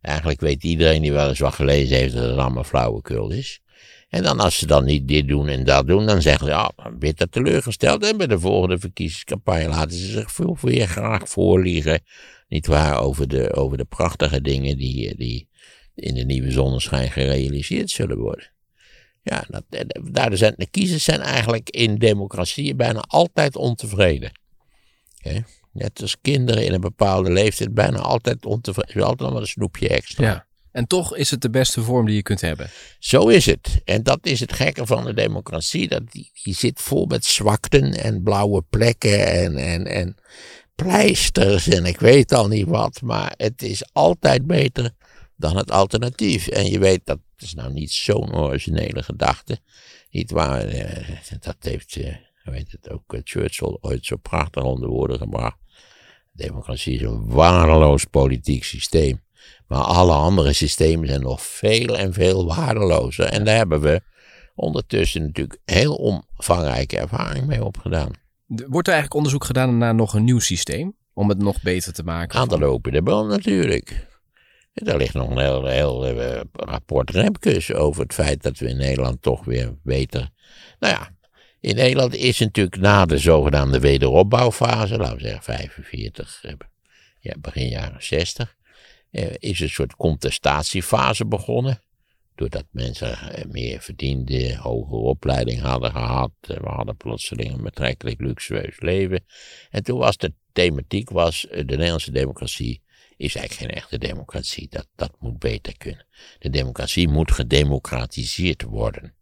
eigenlijk 0.00 0.41
weet 0.41 0.64
iedereen 0.64 1.02
die 1.02 1.12
wel 1.12 1.29
eens 1.29 1.38
wat 1.38 1.55
gelezen 1.55 1.96
heeft 1.96 2.14
dat 2.14 2.25
het 2.25 2.38
allemaal 2.38 2.64
flauwekul 2.64 3.31
is. 3.31 3.61
En 4.08 4.23
dan 4.23 4.41
als 4.41 4.58
ze 4.58 4.67
dan 4.67 4.85
niet 4.85 5.08
dit 5.08 5.29
doen 5.29 5.49
en 5.49 5.64
dat 5.64 5.87
doen, 5.87 6.06
dan 6.06 6.23
zeggen 6.23 6.46
ze, 6.46 6.52
ja, 6.52 6.73
bitter 6.99 7.29
teleurgesteld. 7.29 8.05
En 8.05 8.17
bij 8.17 8.26
de 8.26 8.41
volgende 8.41 8.79
verkiezingscampagne 8.79 9.69
laten 9.69 9.96
ze 9.96 10.06
zich 10.06 10.32
veel 10.32 10.58
weer 10.61 10.87
graag 10.87 11.29
voorliegen. 11.29 12.02
Niet 12.49 12.67
waar, 12.67 13.00
over 13.00 13.29
de, 13.29 13.55
over 13.55 13.76
de 13.76 13.85
prachtige 13.85 14.40
dingen 14.40 14.76
die, 14.76 15.17
die 15.17 15.49
in 15.94 16.14
de 16.14 16.25
nieuwe 16.25 16.50
zonneschijn 16.50 17.11
gerealiseerd 17.11 17.90
zullen 17.90 18.19
worden. 18.19 18.52
Ja, 19.23 19.47
eh, 19.70 19.81
daardoor 20.02 20.38
zijn 20.38 20.55
de 20.56 20.70
kiezers 20.70 21.05
zijn 21.05 21.20
eigenlijk 21.20 21.70
in 21.70 21.99
democratieën 21.99 22.76
bijna 22.76 23.00
altijd 23.00 23.56
ontevreden. 23.56 24.32
Hè? 25.19 25.40
Net 25.75 26.03
als 26.03 26.17
kinderen 26.21 26.65
in 26.65 26.73
een 26.73 26.81
bepaalde 26.81 27.32
leeftijd 27.32 27.75
bijna 27.75 27.99
altijd 27.99 28.47
ontevreden. 28.47 29.03
Altijd 29.03 29.21
nog 29.21 29.32
wel 29.32 29.41
een 29.41 29.47
snoepje 29.47 29.88
extra. 29.88 30.26
Ja. 30.26 30.47
En 30.71 30.87
toch 30.87 31.17
is 31.17 31.31
het 31.31 31.41
de 31.41 31.50
beste 31.50 31.82
vorm 31.82 32.06
die 32.06 32.15
je 32.15 32.23
kunt 32.23 32.41
hebben. 32.41 32.71
Zo 32.99 33.29
is 33.29 33.47
het. 33.47 33.81
En 33.85 34.03
dat 34.03 34.26
is 34.26 34.41
het 34.41 34.53
gekke 34.53 34.87
van 34.87 35.05
de 35.05 35.15
democratie. 35.15 35.88
Dat 35.88 36.03
die, 36.11 36.31
die 36.43 36.55
zit 36.55 36.81
vol 36.81 37.06
met 37.06 37.25
zwakten 37.25 37.93
en 37.93 38.23
blauwe 38.23 38.62
plekken 38.71 39.32
en, 39.32 39.56
en, 39.56 39.87
en 39.87 40.17
pleisters 40.75 41.69
en 41.69 41.85
ik 41.85 42.00
weet 42.00 42.32
al 42.32 42.49
niet 42.49 42.67
wat. 42.67 43.00
Maar 43.03 43.35
het 43.37 43.62
is 43.62 43.93
altijd 43.93 44.47
beter 44.47 44.93
dan 45.37 45.57
het 45.57 45.71
alternatief. 45.71 46.49
En 46.49 46.66
je 46.66 46.78
weet, 46.78 47.00
dat 47.04 47.19
is 47.38 47.54
nou 47.54 47.73
niet 47.73 47.93
zo'n 47.93 48.35
originele 48.35 49.02
gedachte. 49.02 49.59
Niet 50.11 50.31
waar, 50.31 50.66
eh, 50.66 51.16
dat 51.40 51.57
heeft, 51.59 51.97
eh, 51.97 52.14
hoe 52.43 52.54
heet 52.54 52.73
het 52.73 52.90
ook, 52.90 53.14
eh, 53.14 53.21
Churchill 53.25 53.78
ooit 53.81 54.07
zo 54.07 54.16
prachtig 54.16 54.62
onder 54.62 54.88
woorden 54.88 55.19
gebracht. 55.19 55.59
Democratie 56.35 56.95
is 56.95 57.00
een 57.00 57.26
waardeloos 57.26 58.05
politiek 58.05 58.64
systeem. 58.64 59.23
Maar 59.67 59.83
alle 59.83 60.12
andere 60.12 60.53
systemen 60.53 61.09
zijn 61.09 61.21
nog 61.21 61.43
veel 61.43 61.99
en 61.99 62.12
veel 62.12 62.47
waardelozer. 62.47 63.25
En 63.25 63.45
daar 63.45 63.57
hebben 63.57 63.81
we 63.81 64.00
ondertussen 64.55 65.23
natuurlijk 65.23 65.59
heel 65.64 65.95
omvangrijke 65.95 66.99
ervaring 66.99 67.47
mee 67.47 67.64
opgedaan. 67.64 68.11
Wordt 68.47 68.88
er 68.88 68.95
eigenlijk 68.95 69.14
onderzoek 69.14 69.45
gedaan 69.45 69.79
naar 69.79 69.95
nog 69.95 70.14
een 70.14 70.25
nieuw 70.25 70.38
systeem? 70.38 70.97
Om 71.12 71.29
het 71.29 71.38
nog 71.38 71.62
beter 71.62 71.93
te 71.93 72.03
maken? 72.03 72.38
Aan 72.38 72.49
de 72.49 72.59
lopende 72.59 73.03
band 73.03 73.29
natuurlijk. 73.29 74.07
Er 74.73 74.97
ligt 74.97 75.14
nog 75.14 75.31
een 75.31 75.38
heel, 75.38 75.67
heel 75.67 76.07
eh, 76.07 76.41
rapport 76.53 77.11
Remkes 77.11 77.73
over 77.73 78.03
het 78.03 78.14
feit 78.14 78.43
dat 78.43 78.59
we 78.59 78.69
in 78.69 78.76
Nederland 78.76 79.23
toch 79.23 79.45
weer 79.45 79.79
beter. 79.83 80.31
Nou 80.79 80.95
ja, 80.95 81.11
in 81.64 81.75
Nederland 81.75 82.14
is 82.14 82.38
natuurlijk 82.38 82.76
na 82.76 83.04
de 83.04 83.18
zogenaamde 83.18 83.80
wederopbouwfase, 83.80 84.97
laten 84.97 85.16
we 85.16 85.23
zeggen 85.23 85.42
45, 85.42 86.44
eh, 86.44 86.52
ja, 87.21 87.35
begin 87.38 87.68
jaren 87.68 88.02
60, 88.02 88.56
eh, 89.11 89.35
is 89.38 89.61
een 89.61 89.71
soort 89.71 89.97
contestatiefase 89.97 91.26
begonnen. 91.26 91.83
Doordat 92.35 92.64
mensen 92.71 93.18
eh, 93.18 93.44
meer 93.50 93.80
verdienden, 93.80 94.56
hogere 94.56 95.00
opleiding 95.00 95.61
hadden 95.61 95.90
gehad. 95.90 96.30
eh, 96.40 96.56
We 96.56 96.68
hadden 96.68 96.97
plotseling 96.97 97.52
een 97.52 97.62
betrekkelijk 97.62 98.21
luxueus 98.21 98.80
leven. 98.80 99.25
En 99.71 99.83
toen 99.83 99.99
was 99.99 100.16
de 100.16 100.33
thematiek, 100.52 101.11
was, 101.11 101.47
de 101.50 101.64
Nederlandse 101.64 102.11
democratie 102.11 102.83
is 103.16 103.35
eigenlijk 103.35 103.71
geen 103.71 103.83
echte 103.83 103.99
democratie. 103.99 104.68
Dat, 104.71 104.87
dat 104.97 105.12
moet 105.18 105.38
beter 105.38 105.76
kunnen. 105.76 106.06
De 106.38 106.50
democratie 106.50 107.09
moet 107.09 107.33
gedemocratiseerd 107.33 108.62
worden. 108.62 109.14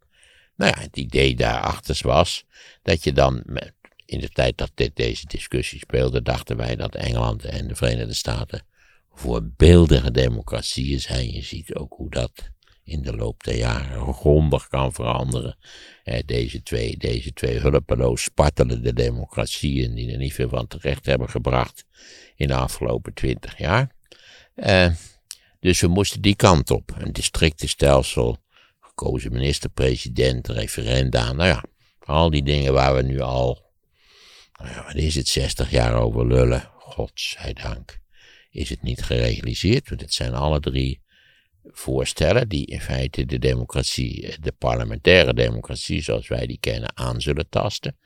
Nou 0.56 0.72
ja, 0.76 0.82
het 0.82 0.96
idee 0.96 1.34
daarachter 1.34 2.00
was 2.02 2.44
dat 2.82 3.04
je 3.04 3.12
dan, 3.12 3.44
in 4.04 4.20
de 4.20 4.28
tijd 4.28 4.58
dat 4.58 4.70
dit, 4.74 4.96
deze 4.96 5.26
discussie 5.26 5.78
speelde, 5.78 6.22
dachten 6.22 6.56
wij 6.56 6.76
dat 6.76 6.94
Engeland 6.94 7.44
en 7.44 7.68
de 7.68 7.74
Verenigde 7.74 8.14
Staten 8.14 8.64
voorbeeldige 9.14 10.10
democratieën 10.10 11.00
zijn. 11.00 11.32
Je 11.32 11.42
ziet 11.42 11.74
ook 11.74 11.92
hoe 11.96 12.10
dat 12.10 12.50
in 12.84 13.02
de 13.02 13.16
loop 13.16 13.44
der 13.44 13.56
jaren 13.56 14.14
grondig 14.14 14.68
kan 14.68 14.92
veranderen. 14.92 15.56
Deze, 16.26 16.62
twee, 16.62 16.96
deze 16.96 17.32
twee 17.32 17.58
hulpeloos 17.58 18.22
spartelende 18.22 18.92
democratieën 18.92 19.94
die 19.94 20.12
er 20.12 20.18
niet 20.18 20.34
veel 20.34 20.48
van 20.48 20.66
terecht 20.66 21.06
hebben 21.06 21.28
gebracht 21.28 21.84
in 22.36 22.46
de 22.46 22.54
afgelopen 22.54 23.14
twintig 23.14 23.58
jaar. 23.58 23.94
Eh, 24.54 24.90
dus 25.60 25.80
we 25.80 25.86
moesten 25.86 26.20
die 26.20 26.36
kant 26.36 26.70
op. 26.70 26.94
Een 26.98 27.12
districtenstelsel, 27.12 28.38
gekozen 29.02 29.32
minister-president, 29.32 30.48
referenda. 30.48 31.32
Nou 31.32 31.48
ja, 31.48 31.64
al 31.98 32.30
die 32.30 32.42
dingen 32.42 32.72
waar 32.72 32.94
we 32.94 33.02
nu 33.02 33.20
al, 33.20 33.72
nou 34.52 34.70
ja, 34.70 34.84
wat 34.84 34.94
is 34.94 35.14
het, 35.14 35.28
60 35.28 35.70
jaar 35.70 35.94
over 35.94 36.26
lullen. 36.26 36.70
Godzijdank 36.78 38.00
is 38.50 38.68
het 38.68 38.82
niet 38.82 39.02
gerealiseerd. 39.02 39.88
Want 39.88 40.00
het 40.00 40.14
zijn 40.14 40.34
alle 40.34 40.60
drie 40.60 41.00
voorstellen 41.64 42.48
die 42.48 42.66
in 42.66 42.80
feite 42.80 43.26
de 43.26 43.38
democratie, 43.38 44.34
de 44.40 44.52
parlementaire 44.52 45.34
democratie 45.34 46.02
zoals 46.02 46.28
wij 46.28 46.46
die 46.46 46.58
kennen, 46.60 46.96
aan 46.96 47.20
zullen 47.20 47.48
tasten. 47.48 47.96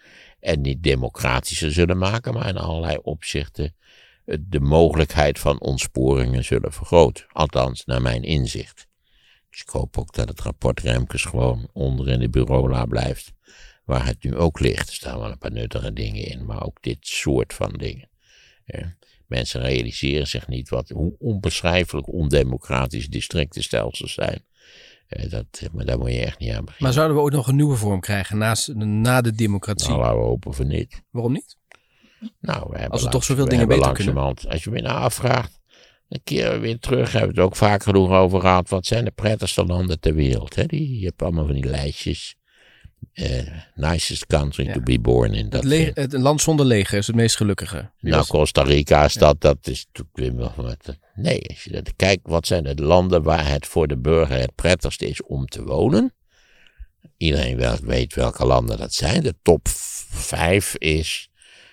En 0.41 0.61
niet 0.61 0.83
democratischer 0.83 1.73
zullen 1.73 1.99
maken, 1.99 2.35
maar 2.35 2.49
in 2.49 2.57
allerlei 2.57 2.99
opzichten 3.03 3.75
de 4.41 4.61
mogelijkheid 4.61 5.39
van 5.39 5.61
ontsporingen 5.61 6.45
zullen 6.45 6.73
vergroten. 6.73 7.25
Althans, 7.29 7.85
naar 7.85 8.03
mijn 8.03 8.23
inzicht. 8.23 8.87
Dus 9.57 9.65
ik 9.65 9.81
hoop 9.81 9.99
ook 9.99 10.13
dat 10.15 10.29
het 10.29 10.41
rapport 10.41 10.81
Remkes 10.81 11.25
gewoon 11.25 11.69
onder 11.73 12.09
in 12.09 12.21
de 12.21 12.29
bureaula 12.29 12.85
blijft. 12.85 13.33
Waar 13.85 14.07
het 14.07 14.25
nu 14.25 14.37
ook 14.37 14.61
ligt. 14.61 14.89
Er 14.89 14.95
staan 14.95 15.19
wel 15.19 15.31
een 15.31 15.39
paar 15.39 15.53
nuttige 15.53 15.93
dingen 15.93 16.25
in, 16.25 16.45
maar 16.45 16.65
ook 16.65 16.83
dit 16.83 16.99
soort 17.01 17.55
van 17.55 17.73
dingen. 17.73 18.09
Mensen 19.27 19.61
realiseren 19.61 20.27
zich 20.27 20.49
niet 20.49 20.69
wat, 20.69 20.89
hoe 20.89 21.15
onbeschrijfelijk 21.19 22.13
ondemocratisch 22.13 23.09
districtenstelsels 23.09 24.13
zijn. 24.13 24.45
Dat, 25.29 25.69
maar 25.73 25.85
daar 25.85 25.99
moet 25.99 26.13
je 26.13 26.21
echt 26.21 26.39
niet 26.39 26.53
aan 26.53 26.65
beginnen. 26.65 26.83
Maar 26.83 26.93
zouden 26.93 27.17
we 27.17 27.23
ook 27.23 27.31
nog 27.31 27.49
een 27.49 27.57
nieuwe 27.57 27.77
vorm 27.77 28.01
krijgen 28.01 28.39
naast, 28.39 28.75
na 28.75 29.21
de 29.21 29.33
democratie? 29.33 29.89
Nou, 29.89 30.01
laten 30.01 30.19
we 30.19 30.25
hopen 30.25 30.55
van 30.55 30.67
niet. 30.67 31.03
Waarom 31.11 31.33
niet? 31.33 31.57
Nou, 32.41 32.67
we 32.71 32.73
hebben 32.73 32.91
Als 32.91 33.05
er 33.05 33.11
toch 33.11 33.25
zoveel 33.25 33.45
we 33.45 33.51
dingen 33.51 33.69
beter 33.69 33.93
kunnen. 33.93 34.35
Als 34.49 34.65
je 34.65 34.71
me 34.71 34.81
nou 34.81 34.99
afvraagt, 34.99 35.56
een 36.09 36.21
keer 36.25 36.61
weer 36.61 36.79
terug, 36.79 37.13
hebben 37.13 37.31
we 37.35 37.41
het 37.41 37.45
ook 37.51 37.57
vaak 37.57 37.83
genoeg 37.83 38.11
over 38.11 38.41
gehad. 38.41 38.69
Wat 38.69 38.87
zijn 38.87 39.05
de 39.05 39.11
prettigste 39.11 39.65
landen 39.65 40.01
ter 40.01 40.15
wereld? 40.15 40.55
Hè? 40.55 40.65
Die, 40.67 40.99
je 40.99 41.07
hebt 41.07 41.23
allemaal 41.23 41.45
van 41.47 41.55
die 41.55 41.65
lijstjes. 41.65 42.37
Eh, 43.13 43.47
nicest 43.75 44.27
country 44.27 44.65
Ja. 44.67 44.73
to 44.73 44.81
be 44.81 44.99
born 45.01 45.35
in. 45.35 45.49
Dat 45.49 45.65
Het, 45.95 46.13
land 46.13 46.41
zonder 46.41 46.67
leger 46.67 46.99
is 46.99 47.07
het 47.07 47.17
meest 47.17 47.37
gelukkige. 47.37 47.91
Wie 48.01 48.13
nou, 48.13 48.27
Costa 48.27 48.63
Rica 48.63 49.05
is 49.05 49.15
dat, 49.15 49.41
dat 49.41 49.59
is 49.69 49.87
natuurlijk 49.93 50.57
wat. 50.57 50.97
Nee, 51.15 51.49
als 51.49 51.65
je 51.65 51.71
dat 51.71 51.97
kijkt, 51.97 52.23
wat 52.29 52.47
zijn 52.47 52.63
de 52.65 52.75
landen 52.83 53.23
waar 53.23 53.49
het 53.49 53.67
voor 53.67 53.87
de 53.89 53.99
burger 53.99 54.39
het 54.39 54.55
prettigst 54.55 55.03
is 55.03 55.23
om 55.23 55.47
te 55.47 55.63
wonen? 55.65 56.15
Iedereen 57.17 57.57
wel, 57.57 57.77
weet 57.83 58.15
welke 58.15 58.47
landen 58.47 58.79
dat 58.79 58.93
zijn. 58.93 59.23
De 59.23 59.35
top 59.43 59.69
v- 59.69 60.05
vijf 60.27 60.77
is 60.77 61.31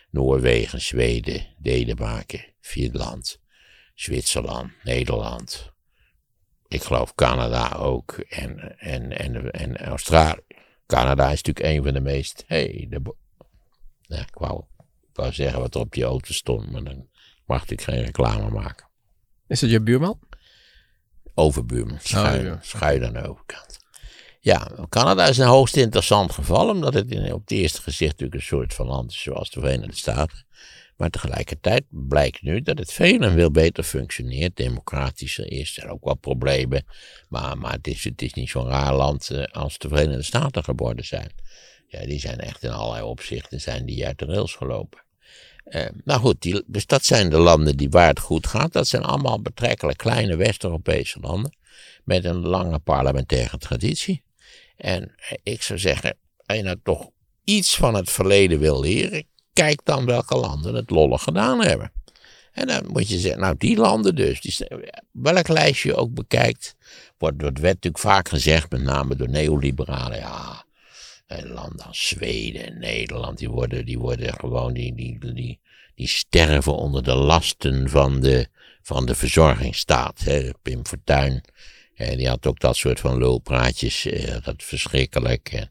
Noorwegen, 0.09 0.81
Zweden, 0.81 1.45
Denemarken, 1.57 2.45
Finland, 2.59 3.39
Zwitserland, 3.93 4.71
Nederland. 4.83 5.71
Ik 6.67 6.83
geloof 6.83 7.15
Canada 7.15 7.71
ook 7.71 8.11
en, 8.11 8.79
en, 8.79 9.17
en, 9.17 9.51
en 9.51 9.77
Australië. 9.77 10.41
Canada 10.85 11.31
is 11.31 11.41
natuurlijk 11.41 11.65
een 11.75 11.83
van 11.83 11.93
de 11.93 11.99
meest. 11.99 12.43
Hey, 12.47 12.87
de, 12.89 13.15
ja, 14.01 14.19
ik 14.19 14.33
wou 14.33 14.63
ik 15.13 15.19
wou 15.19 15.33
zeggen 15.33 15.59
wat 15.59 15.75
er 15.75 15.81
op 15.81 15.91
die 15.91 16.03
auto 16.03 16.33
stond, 16.33 16.71
maar 16.71 16.83
dan 16.83 17.07
mag 17.45 17.69
ik 17.69 17.81
geen 17.81 18.03
reclame 18.03 18.49
maken. 18.49 18.87
Is 19.47 19.59
dat 19.59 19.69
je 19.69 19.81
buurman? 19.81 20.19
Overbuurman, 21.33 21.99
schuin, 21.99 22.45
ja. 22.45 22.59
schuin 22.61 23.05
aan 23.05 23.13
de 23.13 23.27
overkant. 23.27 23.79
Ja, 24.39 24.71
Canada 24.89 25.27
is 25.27 25.37
een 25.37 25.47
hoogst 25.47 25.75
interessant 25.75 26.31
geval, 26.31 26.69
omdat 26.69 26.93
het 26.93 27.11
in, 27.11 27.33
op 27.33 27.41
het 27.41 27.51
eerste 27.51 27.81
gezicht 27.81 28.11
natuurlijk 28.11 28.41
een 28.41 28.47
soort 28.47 28.73
van 28.73 28.87
land 28.87 29.11
is 29.11 29.21
zoals 29.21 29.49
de 29.49 29.59
Verenigde 29.59 29.95
Staten. 29.95 30.45
Maar 30.95 31.09
tegelijkertijd 31.09 31.83
blijkt 31.89 32.41
nu 32.41 32.61
dat 32.61 32.77
het 32.77 32.93
veel 32.93 33.21
en 33.21 33.33
veel 33.33 33.51
beter 33.51 33.83
functioneert, 33.83 34.55
democratischer 34.55 35.51
is. 35.51 35.77
Er 35.77 35.89
ook 35.89 36.03
wel 36.03 36.15
problemen, 36.15 36.85
maar, 37.29 37.57
maar 37.57 37.73
het, 37.81 38.21
is, 38.21 38.33
niet 38.33 38.49
zo'n 38.49 38.67
raar 38.67 38.95
land 38.95 39.29
eh, 39.29 39.43
als 39.43 39.77
de 39.77 39.87
Verenigde 39.87 40.23
Staten 40.23 40.63
geworden 40.63 41.05
zijn. 41.05 41.31
Ja, 41.87 42.05
die 42.05 42.19
zijn 42.19 42.39
echt 42.39 42.63
in 42.63 42.71
allerlei 42.71 43.03
opzichten 43.03 43.61
zijn 43.61 43.85
die 43.85 44.05
uit 44.05 44.19
de 44.19 44.25
rails 44.25 44.55
gelopen. 44.55 45.03
Eh, 45.63 45.85
nou 46.03 46.19
goed, 46.19 46.63
dus 46.67 46.85
dat 46.85 47.05
zijn 47.05 47.29
de 47.29 47.37
landen 47.37 47.77
die 47.77 47.89
waar 47.89 48.07
het 48.07 48.19
goed 48.19 48.47
gaat. 48.47 48.73
Dat 48.73 48.87
zijn 48.87 49.03
allemaal 49.03 49.41
betrekkelijk 49.41 49.97
kleine 49.97 50.35
West-Europese 50.35 51.19
landen 51.19 51.57
met 52.03 52.25
een 52.25 52.47
lange 52.47 52.79
parlementaire 52.79 53.57
traditie. 53.57 54.23
En 54.77 55.15
eh, 55.15 55.37
ik 55.43 55.61
zou 55.61 55.79
zeggen, 55.79 56.17
als 56.45 56.57
je 56.57 56.63
nou 56.63 56.79
toch 56.83 57.09
iets 57.43 57.75
van 57.75 57.93
het 57.93 58.09
verleden 58.09 58.59
wil 58.59 58.79
leren, 58.79 59.25
kijk 59.53 59.79
dan 59.83 60.05
welke 60.05 60.35
landen 60.35 60.75
het 60.75 60.89
lollig 60.89 61.23
gedaan 61.23 61.63
hebben. 61.63 61.91
En 62.51 62.67
dan 62.67 62.87
moet 62.87 63.09
je 63.09 63.19
zeggen, 63.19 63.41
nou 63.41 63.55
die 63.57 63.77
landen 63.77 64.15
dus, 64.15 64.41
die, 64.41 64.67
welk 65.11 65.47
lijstje 65.47 65.89
je 65.89 65.95
ook 65.95 66.13
bekijkt, 66.13 66.75
wordt, 67.17 67.41
wordt 67.41 67.59
werd 67.59 67.73
natuurlijk 67.73 68.03
vaak 68.03 68.29
gezegd, 68.29 68.71
met 68.71 68.81
name 68.81 69.15
door 69.15 69.29
neoliberalen, 69.29 70.17
ja, 70.17 70.65
een 71.27 71.47
land 71.47 71.83
als 71.83 72.07
Zweden 72.07 72.65
en 72.65 72.79
Nederland, 72.79 73.37
die 73.37 73.49
worden, 73.49 73.85
die 73.85 73.99
worden 73.99 74.33
gewoon, 74.33 74.73
die, 74.73 74.95
die, 74.95 75.33
die, 75.33 75.59
die 75.95 76.07
sterven 76.07 76.75
onder 76.75 77.03
de 77.03 77.15
lasten 77.15 77.89
van 77.89 78.19
de, 78.19 78.47
van 78.81 79.05
de 79.05 79.15
verzorgingsstaat. 79.15 80.19
Hè. 80.19 80.49
Pim 80.61 80.85
Fortuyn, 80.85 81.43
eh, 81.95 82.17
die 82.17 82.27
had 82.27 82.47
ook 82.47 82.59
dat 82.59 82.75
soort 82.75 82.99
van 82.99 83.17
lulpraatjes, 83.17 84.05
eh, 84.05 84.35
dat 84.43 84.55
verschrikkelijk. 84.57 85.67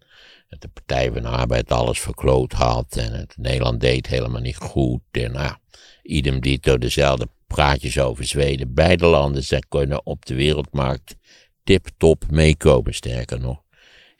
Dat 0.53 0.61
de 0.61 0.69
Partij 0.69 1.13
van 1.13 1.23
de 1.23 1.29
Arbeid 1.29 1.73
alles 1.73 2.01
verkloot 2.01 2.53
had 2.53 2.97
en 2.97 3.13
het 3.13 3.35
Nederland 3.37 3.81
deed 3.81 4.07
helemaal 4.07 4.41
niet 4.41 4.57
goed. 4.57 5.01
En 5.11 5.33
nou, 5.33 5.57
idem 6.03 6.41
dito, 6.41 6.79
dezelfde 6.79 7.29
praatjes 7.47 7.99
over 7.99 8.25
Zweden. 8.25 8.75
Beide 8.75 9.07
landen 9.07 9.43
zij 9.43 9.63
kunnen 9.69 10.07
op 10.07 10.27
de 10.27 10.35
wereldmarkt 10.35 11.17
tip-top 11.65 12.25
meekomen, 12.31 12.95
sterker 12.95 13.41
nog. 13.41 13.62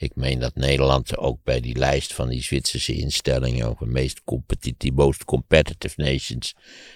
Ik 0.03 0.15
meen 0.15 0.39
dat 0.39 0.55
Nederland 0.55 1.17
ook 1.17 1.39
bij 1.45 1.61
die 1.61 1.79
lijst 1.79 2.15
van 2.15 2.29
die 2.29 2.43
Zwitserse 2.43 2.95
instellingen 2.95 3.69
over 3.69 3.89
meest 3.89 4.23
competitive, 4.25 4.95
most 4.95 5.25
competitive 5.25 5.95
nations. 6.03 6.55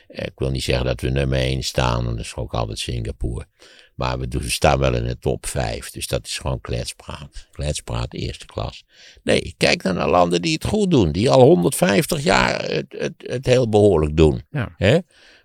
eh, 0.08 0.26
Ik 0.26 0.32
wil 0.38 0.50
niet 0.50 0.62
zeggen 0.62 0.84
dat 0.86 1.00
we 1.00 1.08
nummer 1.08 1.38
1 1.38 1.62
staan, 1.62 2.04
want 2.04 2.16
dat 2.16 2.24
is 2.24 2.34
ook 2.34 2.54
altijd 2.54 2.78
Singapore. 2.78 3.46
Maar 3.94 4.18
we, 4.18 4.28
staan 4.40 4.78
wel 4.78 4.94
in 4.94 5.04
de 5.06 5.18
top 5.18 5.46
5. 5.46 5.90
Dus 5.90 6.06
dat 6.06 6.26
is 6.26 6.38
gewoon 6.38 6.60
kletspraat. 6.60 7.48
Kletspraat 7.52 8.14
eerste 8.14 8.46
klas. 8.46 8.84
Nee, 9.22 9.54
kijk 9.56 9.82
dan 9.82 9.94
naar 9.94 10.10
landen 10.10 10.42
die 10.42 10.52
het 10.52 10.64
goed 10.64 10.90
doen. 10.90 11.12
Die 11.12 11.30
al 11.30 11.42
150 11.42 12.22
jaar 12.22 12.64
het, 12.70 12.94
het, 12.98 13.14
het 13.16 13.46
heel 13.46 13.68
behoorlijk 13.68 14.16
doen. 14.16 14.42
Ja. 14.50 14.74
Hè? 14.76 14.98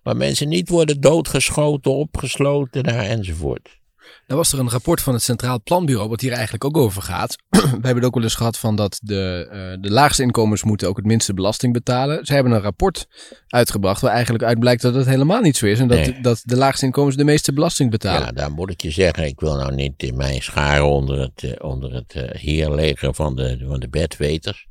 Waar 0.03 0.17
mensen 0.17 0.47
niet 0.47 0.69
worden 0.69 1.01
doodgeschoten, 1.01 1.91
opgesloten 1.91 2.83
daar 2.83 3.05
enzovoort. 3.05 3.80
Dan 4.27 4.37
was 4.37 4.53
er 4.53 4.59
een 4.59 4.69
rapport 4.69 5.01
van 5.01 5.13
het 5.13 5.23
Centraal 5.23 5.61
Planbureau, 5.63 6.09
wat 6.09 6.21
hier 6.21 6.31
eigenlijk 6.31 6.65
ook 6.65 6.77
over 6.77 7.01
gaat. 7.01 7.35
We 7.49 7.57
hebben 7.59 7.95
het 7.95 8.05
ook 8.05 8.13
wel 8.13 8.23
eens 8.23 8.35
gehad 8.35 8.57
van 8.57 8.75
dat 8.75 8.99
de, 9.03 9.47
eh, 9.51 9.81
de 9.81 9.91
laagste 9.91 10.21
inkomens 10.23 10.63
moeten 10.63 10.87
ook 10.87 10.97
het 10.97 11.05
minste 11.05 11.33
belasting 11.33 11.73
betalen. 11.73 12.25
Ze 12.25 12.33
hebben 12.33 12.51
een 12.51 12.61
rapport 12.61 13.07
uitgebracht 13.47 14.01
waar 14.01 14.11
eigenlijk 14.11 14.43
uit 14.43 14.59
blijkt 14.59 14.81
dat 14.81 14.95
het 14.95 15.05
helemaal 15.05 15.41
niet 15.41 15.57
zo 15.57 15.65
is. 15.65 15.79
En 15.79 15.87
dat, 15.87 15.97
Nee. 15.97 16.21
dat 16.21 16.41
de 16.45 16.57
laagste 16.57 16.85
inkomens 16.85 17.15
de 17.15 17.23
meeste 17.23 17.53
belasting 17.53 17.91
betalen. 17.91 18.25
Ja, 18.25 18.31
daar 18.31 18.51
moet 18.51 18.69
ik 18.69 18.81
je 18.81 18.91
zeggen. 18.91 19.25
Ik 19.25 19.39
wil 19.39 19.55
nou 19.55 19.75
niet 19.75 20.03
in 20.03 20.15
mijn 20.15 20.41
scharen 20.41 20.85
onder 20.89 21.19
het, 21.19 21.43
eh, 21.43 21.69
onder 21.69 21.93
het 21.93 22.13
heerleger 22.31 23.13
van 23.13 23.35
de, 23.35 23.65
van 23.67 23.79
de 23.79 23.89
bedweters. 23.89 24.67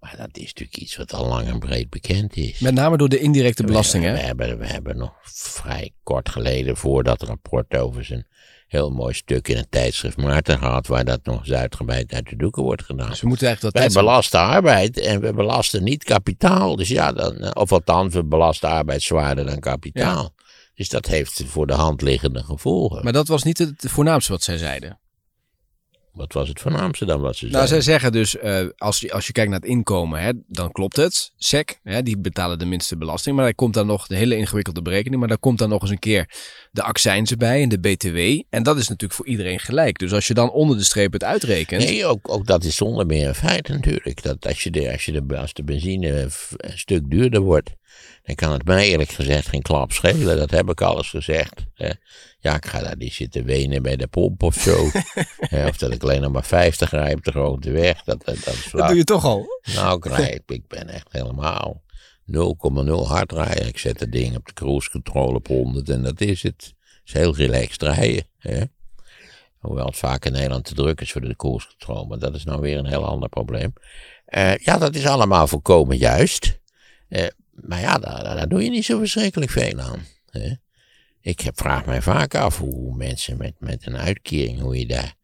Maar 0.00 0.14
dat 0.16 0.28
is 0.32 0.44
natuurlijk 0.46 0.76
iets 0.76 0.96
wat 0.96 1.12
al 1.12 1.26
lang 1.26 1.48
en 1.48 1.58
breed 1.58 1.90
bekend 1.90 2.36
is. 2.36 2.58
Met 2.58 2.74
name 2.74 2.96
door 2.96 3.08
de 3.08 3.18
indirecte 3.18 3.64
belasting, 3.64 4.04
we, 4.04 4.10
hebben, 4.10 4.58
we 4.58 4.66
hebben 4.66 4.96
nog 4.96 5.12
vrij 5.22 5.92
kort 6.02 6.28
geleden 6.28 6.76
voor 6.76 7.04
dat 7.04 7.22
rapport 7.22 7.76
over 7.76 8.04
zijn 8.04 8.26
heel 8.68 8.90
mooi 8.90 9.14
stuk 9.14 9.48
in 9.48 9.56
het 9.56 9.70
tijdschrift 9.70 10.16
Maarten 10.16 10.58
gehad, 10.58 10.86
waar 10.86 11.04
dat 11.04 11.24
nog 11.24 11.38
eens 11.38 11.52
uitgebreid 11.52 12.12
uit 12.12 12.28
de 12.28 12.36
doeken 12.36 12.62
wordt 12.62 12.82
gedaan. 12.82 13.08
Dus 13.08 13.20
we 13.20 13.28
moeten 13.28 13.46
eigenlijk 13.46 13.74
dat 13.74 13.84
Wij 13.92 14.02
belasten 14.02 14.40
arbeid 14.40 14.98
en 14.98 15.20
we 15.20 15.32
belasten 15.32 15.82
niet 15.82 16.04
kapitaal. 16.04 16.76
Dus 16.76 16.88
ja, 16.88 17.12
dan, 17.12 17.56
of 17.56 17.72
althans, 17.72 18.14
we 18.14 18.24
belasten 18.24 18.68
arbeid 18.68 19.02
zwaarder 19.02 19.46
dan 19.46 19.58
kapitaal. 19.60 20.34
Dus 20.74 20.88
dat 20.88 21.06
heeft 21.06 21.42
voor 21.46 21.66
de 21.66 21.72
hand 21.72 22.02
liggende 22.02 22.44
gevolgen. 22.44 23.04
Maar 23.04 23.12
dat 23.12 23.28
was 23.28 23.42
niet 23.42 23.58
het 23.58 23.84
voornaamste 23.86 24.32
wat 24.32 24.42
zij 24.42 24.56
zeiden. 24.56 24.98
Wat 26.18 26.32
was 26.32 26.48
het 26.48 26.60
voornaamste 26.60 27.04
dan 27.04 27.20
wat 27.20 27.36
ze 27.36 27.46
Nou, 27.46 27.66
zij 27.66 27.80
zeiden? 27.80 27.82
zeggen 27.82 28.12
dus, 28.12 28.36
eh, 28.36 28.66
als, 28.76 29.00
je, 29.00 29.12
als 29.12 29.26
je 29.26 29.32
kijkt 29.32 29.50
naar 29.50 29.60
het 29.60 29.68
inkomen, 29.68 30.20
hè, 30.20 30.32
dan 30.46 30.72
klopt 30.72 30.96
het. 30.96 31.32
SEC, 31.36 31.80
hè, 31.82 32.02
die 32.02 32.18
betalen 32.18 32.58
de 32.58 32.64
minste 32.64 32.96
belasting. 32.96 33.36
Maar 33.36 33.44
daar 33.44 33.54
komt 33.54 33.74
dan 33.74 33.86
nog 33.86 34.06
de 34.06 34.16
hele 34.16 34.36
ingewikkelde 34.36 34.82
berekening. 34.82 35.18
Maar 35.20 35.28
daar 35.28 35.38
komt 35.38 35.58
dan 35.58 35.68
nog 35.68 35.82
eens 35.82 35.90
een 35.90 35.98
keer 35.98 36.30
de 36.70 36.82
accijnzen 36.82 37.38
bij 37.38 37.62
en 37.62 37.68
de 37.68 37.78
BTW. 37.78 38.42
En 38.50 38.62
dat 38.62 38.76
is 38.76 38.88
natuurlijk 38.88 39.12
voor 39.12 39.26
iedereen 39.26 39.58
gelijk. 39.58 39.98
Dus 39.98 40.12
als 40.12 40.26
je 40.26 40.34
dan 40.34 40.50
onder 40.50 40.76
de 40.76 40.84
streep 40.84 41.12
het 41.12 41.24
uitrekent. 41.24 41.84
Nee, 41.84 42.06
ook, 42.06 42.28
ook 42.30 42.46
dat 42.46 42.64
is 42.64 42.76
zonder 42.76 43.06
meer 43.06 43.28
een 43.28 43.34
feit 43.34 43.68
natuurlijk. 43.68 44.22
Dat 44.22 44.46
als, 44.46 44.62
je 44.62 44.70
de, 44.70 44.92
als, 44.92 45.04
je 45.04 45.12
de, 45.12 45.36
als 45.36 45.52
de 45.52 45.64
benzine 45.64 46.28
een 46.56 46.78
stuk 46.78 47.10
duurder 47.10 47.40
wordt, 47.40 47.70
dan 48.22 48.34
kan 48.34 48.52
het 48.52 48.64
mij 48.64 48.88
eerlijk 48.88 49.10
gezegd 49.10 49.48
geen 49.48 49.62
klap 49.62 49.92
schelen. 49.92 50.36
Dat 50.36 50.50
heb 50.50 50.70
ik 50.70 50.80
alles 50.80 51.10
gezegd. 51.10 51.64
hè. 51.74 51.90
Ja, 52.40 52.54
ik 52.54 52.66
ga 52.66 52.80
daar 52.80 52.96
niet 52.96 53.12
zitten 53.12 53.44
wenen 53.44 53.82
bij 53.82 53.96
de 53.96 54.06
pomp 54.06 54.42
of 54.42 54.54
zo. 54.54 54.90
Of 55.68 55.76
dat 55.76 55.92
ik 55.92 56.02
alleen 56.02 56.20
nog 56.20 56.32
maar 56.32 56.44
50 56.44 56.90
rijd 56.90 57.16
op 57.16 57.24
de 57.24 57.30
grote 57.30 57.70
weg. 57.70 58.02
Dat, 58.02 58.24
dat, 58.24 58.44
dat 58.44 58.54
is 58.54 58.60
flauw. 58.60 58.80
dat 58.80 58.88
doe 58.88 58.98
je 58.98 59.04
toch 59.04 59.24
al. 59.24 59.46
Nou, 59.74 60.10
ik, 60.46 60.68
ben 60.68 60.88
echt 60.88 61.06
helemaal 61.10 61.82
0,0 62.32 62.34
hard 63.06 63.32
rijden. 63.32 63.66
Ik 63.66 63.78
zet 63.78 64.00
het 64.00 64.12
ding 64.12 64.36
op 64.36 64.46
de 64.46 64.52
cruise 64.52 64.90
control 64.90 65.34
op 65.34 65.46
100 65.46 65.88
en 65.88 66.02
dat 66.02 66.20
is 66.20 66.42
het. 66.42 66.74
is 67.04 67.12
heel 67.12 67.36
relaxed 67.36 67.82
rijden. 67.82 68.26
Hè? 68.38 68.62
Hoewel 69.58 69.86
het 69.86 69.96
vaak 69.96 70.24
in 70.24 70.32
Nederland 70.32 70.64
te 70.64 70.74
druk 70.74 71.00
is 71.00 71.12
voor 71.12 71.20
de 71.20 71.36
koerscontrole. 71.36 72.06
Maar 72.06 72.18
dat 72.18 72.34
is 72.34 72.44
nou 72.44 72.60
weer 72.60 72.78
een 72.78 72.86
heel 72.86 73.04
ander 73.04 73.28
probleem. 73.28 73.72
Eh, 74.24 74.56
ja, 74.56 74.78
dat 74.78 74.94
is 74.94 75.06
allemaal 75.06 75.46
volkomen 75.46 75.96
juist. 75.96 76.58
Eh, 77.08 77.26
maar 77.62 77.80
ja, 77.80 77.98
daar, 77.98 78.22
daar 78.22 78.48
doe 78.48 78.62
je 78.62 78.70
niet 78.70 78.84
zo 78.84 78.98
verschrikkelijk 78.98 79.50
veel 79.50 79.80
aan. 79.80 80.06
Hè? 80.30 80.52
Ik 81.20 81.40
heb, 81.40 81.58
vraag 81.58 81.86
mij 81.86 82.02
vaak 82.02 82.34
af 82.34 82.58
hoe 82.58 82.96
mensen 82.96 83.36
met, 83.36 83.54
met 83.58 83.86
een 83.86 83.96
uitkering, 83.96 84.60
hoe 84.60 84.78
je 84.78 84.86
daar 84.86 85.14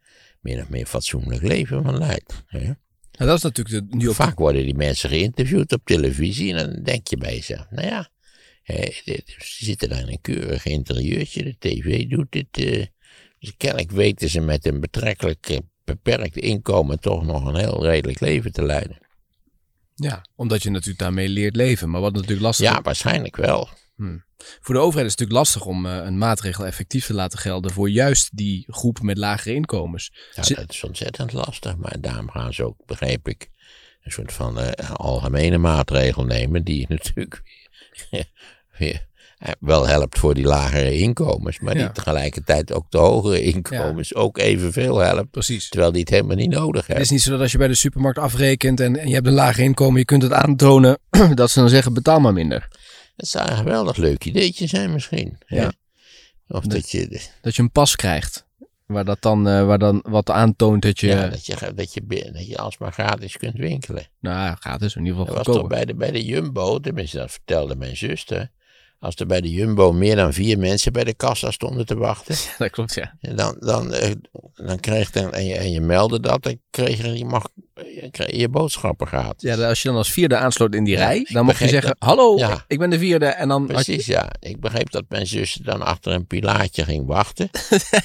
min 0.41 0.61
of 0.61 0.69
meer 0.69 0.87
fatsoenlijk 0.87 1.43
leven 1.43 1.83
van 1.83 1.99
leidt. 1.99 2.43
Hè? 2.47 2.73
Nou, 3.19 3.31
dat 3.31 3.37
is 3.37 3.43
natuurlijk 3.43 4.01
de, 4.01 4.15
Vaak 4.15 4.39
worden 4.39 4.65
die 4.65 4.75
mensen 4.75 5.09
geïnterviewd 5.09 5.73
op 5.73 5.81
televisie 5.85 6.55
en 6.55 6.57
dan 6.57 6.83
denk 6.83 7.09
je 7.09 7.17
bij 7.17 7.35
jezelf, 7.35 7.67
nou 7.71 7.87
ja, 7.87 8.09
hè, 8.63 8.91
ze 9.05 9.23
zitten 9.39 9.89
daar 9.89 10.01
in 10.01 10.09
een 10.09 10.21
keurig 10.21 10.65
interieurtje, 10.67 11.43
de 11.43 11.57
tv 11.59 12.07
doet 12.07 12.33
dit. 12.33 12.47
eh, 12.51 12.87
dus 13.39 13.57
kennelijk 13.57 13.91
weten 13.91 14.29
ze 14.29 14.41
met 14.41 14.67
een 14.67 14.81
betrekkelijk 14.81 15.49
eh, 15.49 15.59
beperkt 15.85 16.37
inkomen 16.37 17.01
toch 17.01 17.25
nog 17.25 17.45
een 17.45 17.57
heel 17.57 17.85
redelijk 17.85 18.21
leven 18.21 18.53
te 18.53 18.63
leiden. 18.63 18.99
Ja, 19.95 20.25
omdat 20.37 20.63
je 20.63 20.71
natuurlijk 20.71 20.99
daarmee 20.99 21.29
leert 21.29 21.57
leven. 21.57 21.91
Maar 21.91 22.01
wat 22.01 22.13
natuurlijk 22.13 22.41
lastig 22.41 22.67
Ja, 22.67 22.83
waarschijnlijk 22.83 23.37
wel. 23.37 23.69
Voor 24.37 24.75
de 24.75 24.81
overheid 24.81 25.07
is 25.07 25.13
het 25.13 25.21
natuurlijk 25.21 25.39
lastig 25.39 25.65
om 25.65 25.87
eh, 25.87 25.97
een 25.97 26.19
maatregel 26.19 26.67
effectief 26.67 27.07
te 27.07 27.15
laten 27.15 27.39
gelden 27.39 27.71
voor 27.71 27.91
juist 27.91 28.37
die 28.37 28.65
groep 28.69 29.01
met 29.01 29.19
lagere 29.19 29.55
inkomens. 29.55 30.13
Ja, 30.35 30.55
dat 30.55 30.71
is 30.71 30.85
ontzettend 30.85 31.33
lastig, 31.33 31.77
maar 31.77 32.01
daarom 32.01 32.31
gaan 32.31 32.55
ze 32.55 32.65
ook, 32.65 32.87
begreep 32.87 33.29
ik, 33.29 33.51
een 34.03 34.13
soort 34.13 34.33
van 34.33 34.59
eh, 34.59 34.91
algemene 34.91 35.59
maatregel 35.59 36.25
nemen 36.25 36.65
die 36.65 36.87
natuurlijk 36.89 37.43
weer, 38.11 38.31
weer, 38.79 39.07
wel 39.61 39.87
helpt 39.87 40.19
voor 40.19 40.35
die 40.35 40.45
lagere 40.45 40.97
inkomens, 40.99 41.59
maar 41.61 41.77
Ja. 41.77 41.83
die 41.83 41.93
tegelijkertijd 41.93 42.73
ook 42.73 42.91
de 42.91 42.99
hogere 42.99 43.43
inkomens 43.43 44.15
ook 44.15 44.39
evenveel 44.39 44.97
helpt, 44.99 45.31
Precies. 45.31 45.69
terwijl 45.69 45.93
die 45.93 46.01
het 46.01 46.11
helemaal 46.11 46.37
niet 46.37 46.51
nodig 46.51 46.81
Het 46.87 46.91
is 46.91 46.95
hebben. 46.97 47.13
niet 47.13 47.23
zo 47.23 47.31
dat 47.31 47.41
als 47.41 47.53
je 47.53 47.59
bij 47.59 47.69
de 47.69 47.75
supermarkt 47.75 48.19
afrekent 48.19 48.81
en, 48.81 48.97
en 48.97 49.09
je 49.09 49.15
hebt 49.15 49.27
een 49.27 49.33
lager 49.33 49.65
inkomen, 49.65 49.99
je 49.99 50.05
kunt 50.05 50.23
het 50.23 50.33
aantonen, 50.33 50.99
dat 51.35 51.51
ze 51.51 51.61
dan 51.61 51.69
zeggen 51.69 51.93
betaal 51.95 52.21
maar 52.21 52.33
minder. 52.33 52.69
Dat 53.17 53.29
zou 53.29 53.51
een 53.51 53.57
geweldig 53.57 53.97
leuk 53.97 54.25
ideetje 54.25 54.67
zijn 54.67 54.93
misschien. 54.93 55.39
Ja. 55.47 55.73
Of 56.49 56.63
Dat- 56.63 56.71
dat 56.71 56.91
je, 56.91 57.21
Dat 57.41 57.57
je 57.57 57.63
een 57.63 57.71
pas 57.71 57.97
krijgt, 57.97 58.47
waar 58.87 59.05
dat 59.05 59.23
dan, 59.23 59.49
eh, 59.49 59.67
waar 59.67 59.79
dan 59.79 60.05
wat 60.09 60.31
aantoont 60.31 60.83
dat 60.83 61.01
je, 61.01 61.07
ja, 61.07 61.29
dat, 61.29 61.47
je, 61.47 61.57
dat, 61.75 61.95
je, 61.95 62.31
dat 62.33 62.47
je 62.47 62.57
alsmaar 62.59 62.93
gratis 62.93 63.37
kunt 63.37 63.57
winkelen. 63.57 64.07
nou 64.21 64.57
gratis, 64.61 64.95
in 64.97 65.05
ieder 65.05 65.19
Dat 65.19 65.27
geval 65.29 65.45
was 65.45 65.57
toch 65.57 65.67
bij 65.69 65.85
de, 65.85 65.95
bij 65.95 66.11
de 66.11 66.25
Jumbo, 66.25 66.79
tenminste 66.81 67.17
dat 67.17 67.31
vertelde 67.31 67.77
mijn 67.77 67.97
zuster. 67.97 68.51
Als 68.99 69.15
er 69.17 69.27
bij 69.27 69.41
de 69.41 69.51
Jumbo 69.51 69.93
meer 69.93 70.17
dan 70.17 70.33
vier 70.33 70.59
mensen 70.59 70.93
bij 70.93 71.05
de 71.05 71.15
kassa 71.15 71.51
stonden 71.51 71.87
te 71.87 71.97
wachten, 71.97 72.37
Dat 72.59 72.71
klopt, 72.71 72.95
ja. 72.95 73.15
en 73.21 73.37
dan, 73.37 73.57
dan, 73.59 73.93
eh, 73.93 74.11
dan 74.55 74.81
kreeg 74.81 75.11
dan, 75.11 75.33
en, 75.33 75.45
je, 75.45 75.55
en 75.55 75.71
je 75.73 75.81
meldde 75.81 76.21
dat, 76.21 76.43
dan 76.43 76.59
kreeg 76.71 77.03
je, 77.03 77.19
je, 77.19 77.25
mag, 77.25 77.49
je, 77.75 78.09
kreeg 78.11 78.37
je 78.37 78.49
boodschappen 78.49 79.07
gratis. 79.07 79.51
Ja, 79.55 79.69
als 79.69 79.83
je 79.83 79.89
dan 79.89 79.97
als 79.97 80.13
vierde 80.13 80.37
aansloot 80.37 80.75
in 80.75 80.85
die 80.85 80.97
Ja, 80.97 81.07
rij, 81.07 81.27
dan 81.33 81.45
mocht 81.45 81.59
je 81.59 81.69
zeggen, 81.69 81.97
hallo, 81.99 82.39
Ja. 82.39 82.65
ik 82.67 82.79
ben 82.79 82.91
de 82.91 82.99
vierde. 82.99 83.27
En 83.27 83.49
dan 83.49 83.63
je, 83.63 83.73
Precies, 83.73 84.07
ja. 84.07 84.31
Ik 84.41 84.61
begreep 84.61 84.91
dat 84.91 85.05
mijn 85.09 85.27
zus 85.27 85.53
dan 85.63 85.83
achter 85.83 86.13
een 86.13 86.27
pilaartje 86.27 86.85
ging 86.85 87.07
wachten. 87.07 87.51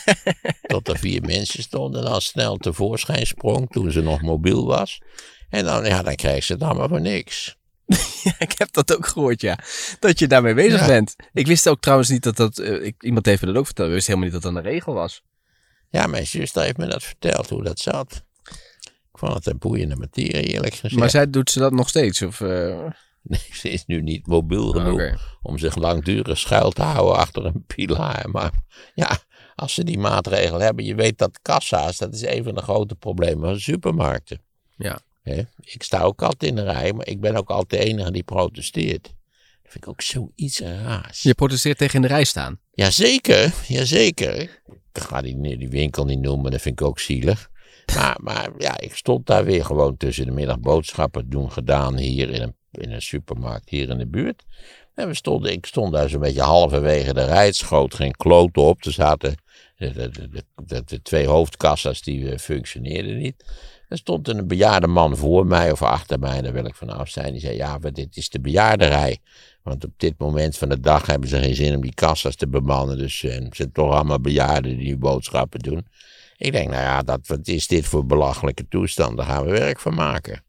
tot 0.62 0.88
er 0.88 0.98
vier 0.98 1.22
mensen 1.22 1.64
stonden. 1.64 2.04
En 2.04 2.12
dan 2.12 2.22
snel 2.22 2.58
tevoorschijn 2.58 3.28
sprong 3.28 3.70
toen 3.70 3.92
ze 3.92 4.02
nog 4.02 4.22
mobiel 4.22 4.66
was. 4.66 5.02
En 5.50 5.66
dan, 5.66 5.86
ja, 5.86 6.02
dan 6.04 6.16
kreeg 6.16 6.44
ze 6.44 6.54
het 6.54 6.64
allemaal 6.64 6.88
voor 6.88 7.02
niks. 7.02 7.58
ik 8.46 8.52
heb 8.58 8.72
dat 8.72 8.96
ook 8.96 9.08
gehoord, 9.08 9.42
ja. 9.42 9.60
Dat 10.00 10.20
je 10.20 10.28
daarmee 10.28 10.54
bezig 10.54 10.80
Ja. 10.80 10.86
bent. 10.88 11.16
Ik 11.34 11.48
wist 11.48 11.70
ook 11.70 11.82
trouwens 11.82 12.10
niet 12.10 12.24
dat 12.24 12.36
dat, 12.36 12.58
eh, 12.58 12.84
ik, 12.86 13.04
iemand 13.04 13.26
heeft 13.26 13.42
me 13.42 13.48
dat 13.48 13.58
ook 13.58 13.66
verteld, 13.66 13.88
ik 13.88 13.94
wist 13.94 14.08
helemaal 14.08 14.30
niet 14.30 14.42
dat 14.42 14.54
dat 14.54 14.64
een 14.64 14.70
regel 14.72 14.94
was. 14.94 15.24
Ja, 15.90 16.08
mijn 16.08 16.28
zuster 16.28 16.64
heeft 16.64 16.78
me 16.78 16.88
dat 16.88 17.04
verteld, 17.04 17.50
hoe 17.50 17.64
dat 17.64 17.80
zat. 17.80 18.24
Ik 19.12 19.20
vond 19.20 19.34
het 19.34 19.46
een 19.46 19.58
boeiende 19.58 19.96
materie, 19.96 20.54
eerlijk 20.54 20.74
gezegd. 20.74 20.96
Maar 20.96 21.10
zij 21.10 21.30
doet 21.30 21.50
ze 21.52 21.60
dat 21.60 21.72
nog 21.72 21.90
steeds? 21.90 22.22
Of, 22.22 22.42
eh, 22.42 22.86
Nee, 23.22 23.40
ze 23.52 23.70
is 23.70 23.86
nu 23.86 24.02
niet 24.02 24.28
mobiel 24.28 24.72
genoeg 24.72 24.94
Oké. 24.94 25.18
om 25.42 25.58
zich 25.58 25.76
langdurig 25.76 26.38
schuil 26.38 26.72
te 26.72 26.82
houden 26.82 27.16
achter 27.18 27.46
een 27.46 27.64
pilaar. 27.68 28.30
Maar 28.30 28.52
ja, 28.94 29.18
als 29.56 29.74
ze 29.74 29.84
die 29.84 29.98
maatregel 30.00 30.60
hebben, 30.60 30.86
je 30.86 30.96
weet 30.96 31.18
dat 31.18 31.40
kassa's, 31.42 31.98
dat 31.98 32.14
is 32.14 32.22
een 32.26 32.44
van 32.44 32.56
de 32.56 32.62
grote 32.62 32.96
problemen 32.96 33.50
van 33.50 33.60
supermarkten. 33.60 34.42
Ja. 34.78 35.00
Ik 35.62 35.84
sta 35.84 36.02
ook 36.02 36.22
altijd 36.22 36.52
in 36.52 36.56
de 36.56 36.64
rij, 36.64 36.94
maar 36.94 37.08
ik 37.08 37.20
ben 37.20 37.36
ook 37.36 37.50
altijd 37.50 37.82
de 37.82 37.88
enige 37.88 38.12
die 38.12 38.24
protesteert. 38.24 39.04
Dat 39.04 39.72
vind 39.72 39.84
ik 39.84 39.88
ook 39.88 40.02
zoiets 40.02 40.60
raars. 40.60 41.22
je 41.22 41.34
protesteert 41.34 41.78
tegen 41.78 41.96
in 41.96 42.02
de 42.02 42.08
rij 42.08 42.24
staan. 42.24 42.60
Jazeker, 42.72 43.54
jazeker. 43.68 44.42
Ik 44.94 45.02
ga 45.02 45.22
die, 45.22 45.58
die 45.58 45.70
winkel 45.70 46.06
niet 46.06 46.20
noemen, 46.20 46.52
dat 46.52 46.62
vind 46.62 46.80
ik 46.80 46.88
ook 46.88 47.00
zielig. 47.00 47.50
Maar, 47.96 48.18
maar 48.22 48.50
ja, 48.58 48.80
ik 48.80 48.96
stond 48.96 49.26
daar 49.26 49.46
weer 49.46 49.66
gewoon 49.66 49.98
tussen 49.98 50.26
de 50.26 50.32
middag 50.32 50.60
boodschappen 50.60 51.30
doen 51.30 51.52
gedaan 51.52 51.98
hier 51.98 52.30
in 52.30 52.42
een, 52.42 52.56
in 52.72 52.92
een 52.92 53.02
supermarkt 53.02 53.70
hier 53.70 53.90
in 53.90 53.98
de 53.98 54.08
buurt. 54.08 54.44
En 54.96 55.08
we 55.08 55.14
stonden, 55.14 55.52
ik 55.52 55.66
stond 55.66 55.94
daar 55.94 56.10
zo'n 56.10 56.20
beetje 56.20 56.42
halverwege 56.42 57.14
de 57.14 57.26
rij, 57.26 57.46
het 57.46 57.56
schoot 57.56 57.94
geen 57.94 58.16
kloot 58.16 58.58
op. 58.58 58.86
Er 58.86 58.92
zaten 58.92 59.36
de, 59.78 59.92
de, 59.92 60.10
de, 60.10 60.44
de, 60.66 60.84
de 60.86 61.02
twee 61.02 61.28
hoofdkassa's 61.28 62.02
die 62.02 62.32
eh, 62.32 62.38
functioneerden 62.38 63.18
niet. 63.18 63.46
Er 63.90 63.98
stond 63.98 64.28
een 64.28 64.48
bejaarde 64.48 64.88
man 64.88 65.18
voor 65.18 65.46
mij 65.46 65.72
of 65.72 65.82
achter 65.82 66.20
mij, 66.20 66.42
daar 66.42 66.54
wil 66.54 66.66
ik 66.66 66.76
vanaf 66.76 67.10
zijn. 67.10 67.32
Die 67.32 67.42
zei, 67.42 67.56
ja, 67.56 67.78
dit 67.78 68.18
is 68.18 68.30
de 68.30 68.40
bejaardenrij. 68.40 69.18
Want 69.64 69.86
op 69.86 69.92
dit 69.98 70.14
moment 70.18 70.58
van 70.58 70.70
de 70.70 70.80
dag 70.80 71.06
hebben 71.06 71.30
ze 71.30 71.40
geen 71.40 71.56
zin 71.56 71.76
om 71.76 71.82
die 71.82 71.94
kassa's 71.94 72.36
te 72.36 72.48
bemannen. 72.48 72.98
Dus 72.98 73.24
eh, 73.24 73.40
het 73.40 73.56
zijn 73.56 73.72
toch 73.72 73.92
allemaal 73.92 74.20
bejaarden 74.20 74.78
die 74.78 74.98
boodschappen 74.98 75.60
doen. 75.60 75.88
Ik 76.38 76.52
denk, 76.52 76.70
nou 76.70 76.82
ja, 76.82 77.02
dat, 77.02 77.28
wat 77.28 77.48
is 77.48 77.68
dit 77.68 77.86
voor 77.86 78.06
belachelijke 78.06 78.68
toestand? 78.68 79.18
Daar 79.18 79.26
gaan 79.26 79.46
we 79.46 79.52
werk 79.52 79.80
van 79.80 79.94
maken. 79.94 80.44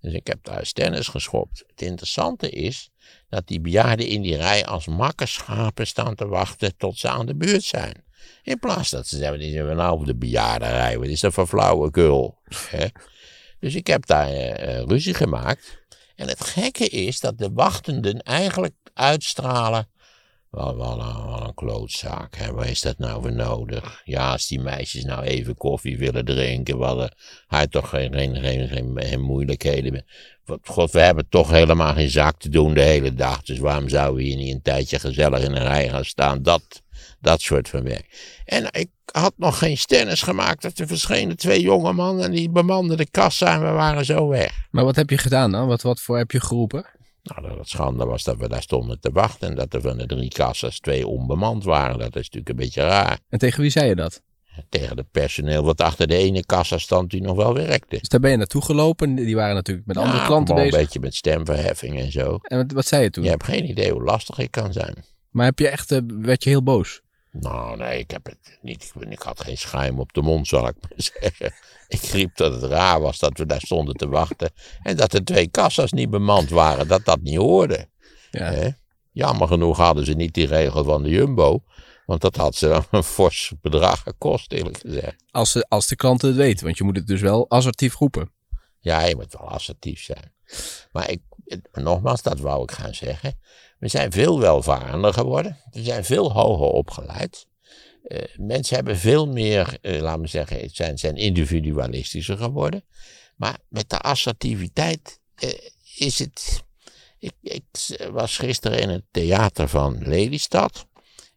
Dus 0.00 0.12
ik 0.12 0.26
heb 0.26 0.38
daar 0.42 0.66
stennis 0.66 1.08
geschopt. 1.08 1.64
Het 1.66 1.82
interessante 1.82 2.50
is 2.50 2.90
dat 3.28 3.46
die 3.46 3.60
bejaarden 3.60 4.06
in 4.06 4.22
die 4.22 4.36
rij 4.36 4.66
als 4.66 4.86
makkerschapen 4.86 5.86
staan 5.86 6.14
te 6.14 6.26
wachten 6.26 6.76
tot 6.76 6.98
ze 6.98 7.08
aan 7.08 7.26
de 7.26 7.36
beurt 7.36 7.62
zijn. 7.62 8.04
In 8.42 8.58
plaats 8.58 8.90
dat 8.90 9.06
ze 9.06 9.16
zeggen, 9.16 9.76
nou 9.76 10.04
de 10.04 10.16
bejaardenrij? 10.16 10.98
Wat 10.98 11.08
is 11.08 11.20
dat 11.20 11.32
voor 11.32 11.46
flauwekul? 11.46 12.38
Dus 13.60 13.74
ik 13.74 13.86
heb 13.86 14.06
daar 14.06 14.28
eh, 14.30 14.82
ruzie 14.82 15.14
gemaakt. 15.14 15.78
En 16.14 16.28
het 16.28 16.44
gekke 16.44 16.88
is 16.88 17.20
dat 17.20 17.38
de 17.38 17.50
wachtenden 17.52 18.22
eigenlijk 18.22 18.74
uitstralen. 18.94 19.88
Wat, 20.50 20.74
een, 20.74 21.26
wat 21.26 21.40
een 21.40 21.54
klootzaak, 21.54 22.36
hè? 22.36 22.52
waar 22.52 22.68
is 22.68 22.80
dat 22.80 22.98
nou 22.98 23.22
voor 23.22 23.32
nodig? 23.32 24.00
Ja, 24.04 24.32
als 24.32 24.46
die 24.46 24.60
meisjes 24.60 25.04
nou 25.04 25.22
even 25.22 25.54
koffie 25.54 25.98
willen 25.98 26.24
drinken, 26.24 26.78
wat 26.78 26.88
hadden 26.88 27.14
hij 27.46 27.66
toch 27.66 27.88
geen, 27.88 28.14
geen, 28.14 28.36
geen, 28.68 28.96
geen, 28.96 29.20
moeilijkheden. 29.20 30.04
Wat, 30.44 30.58
God, 30.62 30.90
we 30.90 31.00
hebben 31.00 31.28
toch 31.28 31.50
helemaal 31.50 31.94
geen 31.94 32.10
zak 32.10 32.38
te 32.38 32.48
doen 32.48 32.74
de 32.74 32.82
hele 32.82 33.14
dag, 33.14 33.42
dus 33.42 33.58
waarom 33.58 33.88
zouden 33.88 34.16
we 34.16 34.22
hier 34.22 34.36
niet 34.36 34.54
een 34.54 34.62
tijdje 34.62 34.98
gezellig 34.98 35.42
in 35.42 35.52
een 35.52 35.62
rij 35.62 35.88
gaan 35.88 36.04
staan? 36.04 36.42
Dat, 36.42 36.82
dat 37.20 37.40
soort 37.40 37.68
van 37.68 37.82
werk. 37.82 38.40
En 38.44 38.68
ik 38.72 38.90
had 39.12 39.32
nog 39.36 39.58
geen 39.58 39.78
stennis 39.78 40.22
gemaakt, 40.22 40.62
dat 40.62 40.78
er 40.78 40.86
verschenen 40.86 41.36
twee 41.36 41.60
jonge 41.60 41.92
mannen 41.92 42.24
en 42.24 42.30
die 42.30 42.50
bemanden 42.50 42.96
de 42.96 43.10
kassa 43.10 43.54
en 43.54 43.64
we 43.64 43.70
waren 43.70 44.04
zo 44.04 44.28
weg. 44.28 44.52
Maar 44.70 44.84
wat 44.84 44.96
heb 44.96 45.10
je 45.10 45.18
gedaan 45.18 45.52
dan? 45.52 45.66
Wat, 45.66 45.82
wat 45.82 46.00
voor 46.00 46.18
heb 46.18 46.30
je 46.30 46.40
geroepen? 46.40 46.97
Nou, 47.22 47.48
dat 47.48 47.58
het 47.58 47.68
schande 47.68 48.04
was 48.04 48.22
dat 48.24 48.36
we 48.36 48.48
daar 48.48 48.62
stonden 48.62 49.00
te 49.00 49.10
wachten 49.12 49.48
en 49.48 49.54
dat 49.54 49.74
er 49.74 49.80
van 49.80 49.98
de 49.98 50.06
drie 50.06 50.28
kassa's 50.28 50.80
twee 50.80 51.06
onbemand 51.06 51.64
waren. 51.64 51.98
Dat 51.98 52.08
is 52.16 52.22
natuurlijk 52.22 52.48
een 52.48 52.56
beetje 52.56 52.82
raar. 52.82 53.18
En 53.28 53.38
tegen 53.38 53.60
wie 53.60 53.70
zei 53.70 53.88
je 53.88 53.94
dat? 53.94 54.22
Tegen 54.68 54.96
het 54.96 55.10
personeel 55.10 55.64
wat 55.64 55.80
achter 55.80 56.06
de 56.06 56.16
ene 56.16 56.44
kassa 56.46 56.78
stond 56.78 57.10
die 57.10 57.20
nog 57.22 57.36
wel 57.36 57.54
werkte. 57.54 57.98
Dus 57.98 58.08
daar 58.08 58.20
ben 58.20 58.30
je 58.30 58.36
naartoe 58.36 58.62
gelopen. 58.62 59.14
Die 59.14 59.36
waren 59.36 59.54
natuurlijk 59.54 59.86
met 59.86 59.96
andere 59.96 60.18
Ja, 60.18 60.26
klanten 60.26 60.54
bezig. 60.54 60.72
een 60.72 60.78
beetje 60.80 61.00
met 61.00 61.14
stemverheffing 61.14 61.98
en 61.98 62.12
zo. 62.12 62.38
En 62.42 62.56
wat, 62.56 62.72
wat 62.72 62.86
zei 62.86 63.02
je 63.02 63.10
toen? 63.10 63.24
Je 63.24 63.30
hebt 63.30 63.44
geen 63.44 63.68
idee 63.68 63.92
hoe 63.92 64.02
lastig 64.02 64.38
ik 64.38 64.50
kan 64.50 64.72
zijn. 64.72 65.04
Maar 65.30 65.44
heb 65.44 65.58
je 65.58 65.68
echt, 65.68 65.92
eh, 65.92 65.98
werd 66.06 66.44
je 66.44 66.50
heel 66.50 66.62
boos? 66.62 67.00
Nou, 67.30 67.76
nee, 67.76 67.98
ik 67.98 68.10
heb 68.10 68.24
het 68.26 68.58
niet. 68.62 68.92
Ik, 68.94 69.10
ik 69.10 69.22
had 69.22 69.40
geen 69.40 69.58
schuim 69.58 69.98
op 69.98 70.12
de 70.12 70.22
mond, 70.22 70.48
zal 70.48 70.68
ik 70.68 70.74
maar 70.80 70.92
zeggen. 71.20 71.52
Ik 71.88 72.00
riep 72.00 72.36
dat 72.36 72.52
het 72.52 72.62
raar 72.62 73.00
was 73.00 73.18
dat 73.18 73.38
we 73.38 73.46
daar 73.46 73.60
stonden 73.60 73.94
te 73.94 74.08
wachten. 74.08 74.50
En 74.82 74.96
dat 74.96 75.10
de 75.10 75.24
twee 75.24 75.48
kassa's 75.48 75.92
niet 75.92 76.10
bemand 76.10 76.50
waren, 76.50 76.88
dat 76.88 77.04
dat 77.04 77.20
niet 77.20 77.36
hoorde. 77.36 77.88
Ja. 78.30 78.76
Jammer 79.12 79.48
genoeg 79.48 79.76
hadden 79.76 80.04
ze 80.04 80.12
niet 80.12 80.34
die 80.34 80.46
regel 80.46 80.84
van 80.84 81.02
de 81.02 81.08
Jumbo. 81.08 81.62
Want 82.06 82.20
dat 82.20 82.36
had 82.36 82.54
ze 82.54 82.82
een 82.90 83.02
fors 83.02 83.52
bedrag 83.60 84.02
gekost, 84.02 84.52
eerlijk 84.52 84.78
gezegd. 84.78 85.24
Als, 85.30 85.52
de, 85.52 85.66
als 85.68 85.86
de 85.86 85.96
klanten 85.96 86.28
het 86.28 86.36
weten. 86.36 86.64
Want 86.64 86.78
je 86.78 86.84
moet 86.84 86.96
het 86.96 87.06
dus 87.06 87.20
wel 87.20 87.50
assertief 87.50 87.94
roepen. 87.94 88.32
Ja, 88.78 89.04
je 89.04 89.16
moet 89.16 89.32
wel 89.32 89.48
assertief 89.48 90.02
zijn. 90.02 90.32
Maar 90.92 91.10
ik, 91.10 91.20
nogmaals, 91.72 92.22
dat 92.22 92.38
wou 92.38 92.62
ik 92.62 92.70
gaan 92.70 92.94
zeggen. 92.94 93.38
We 93.78 93.88
zijn 93.88 94.12
veel 94.12 94.40
welvarender 94.40 95.12
geworden. 95.12 95.56
We 95.70 95.82
zijn 95.82 96.04
veel 96.04 96.32
hoger 96.32 96.66
opgeleid. 96.66 97.46
Eh, 98.02 98.22
mensen 98.36 98.76
hebben 98.76 98.96
veel 98.96 99.26
meer, 99.26 99.78
eh, 99.80 100.00
laten 100.00 100.20
we 100.20 100.26
zeggen, 100.26 100.70
zijn, 100.70 100.98
zijn 100.98 101.16
individualistischer 101.16 102.36
geworden. 102.36 102.84
Maar 103.36 103.58
met 103.68 103.90
de 103.90 103.98
assertiviteit 103.98 105.20
eh, 105.34 105.50
is 105.96 106.18
het. 106.18 106.66
Ik, 107.18 107.32
ik 107.40 107.64
was 108.10 108.38
gisteren 108.38 108.78
in 108.78 108.88
het 108.88 109.04
theater 109.10 109.68
van 109.68 109.98
Lelystad. 109.98 110.86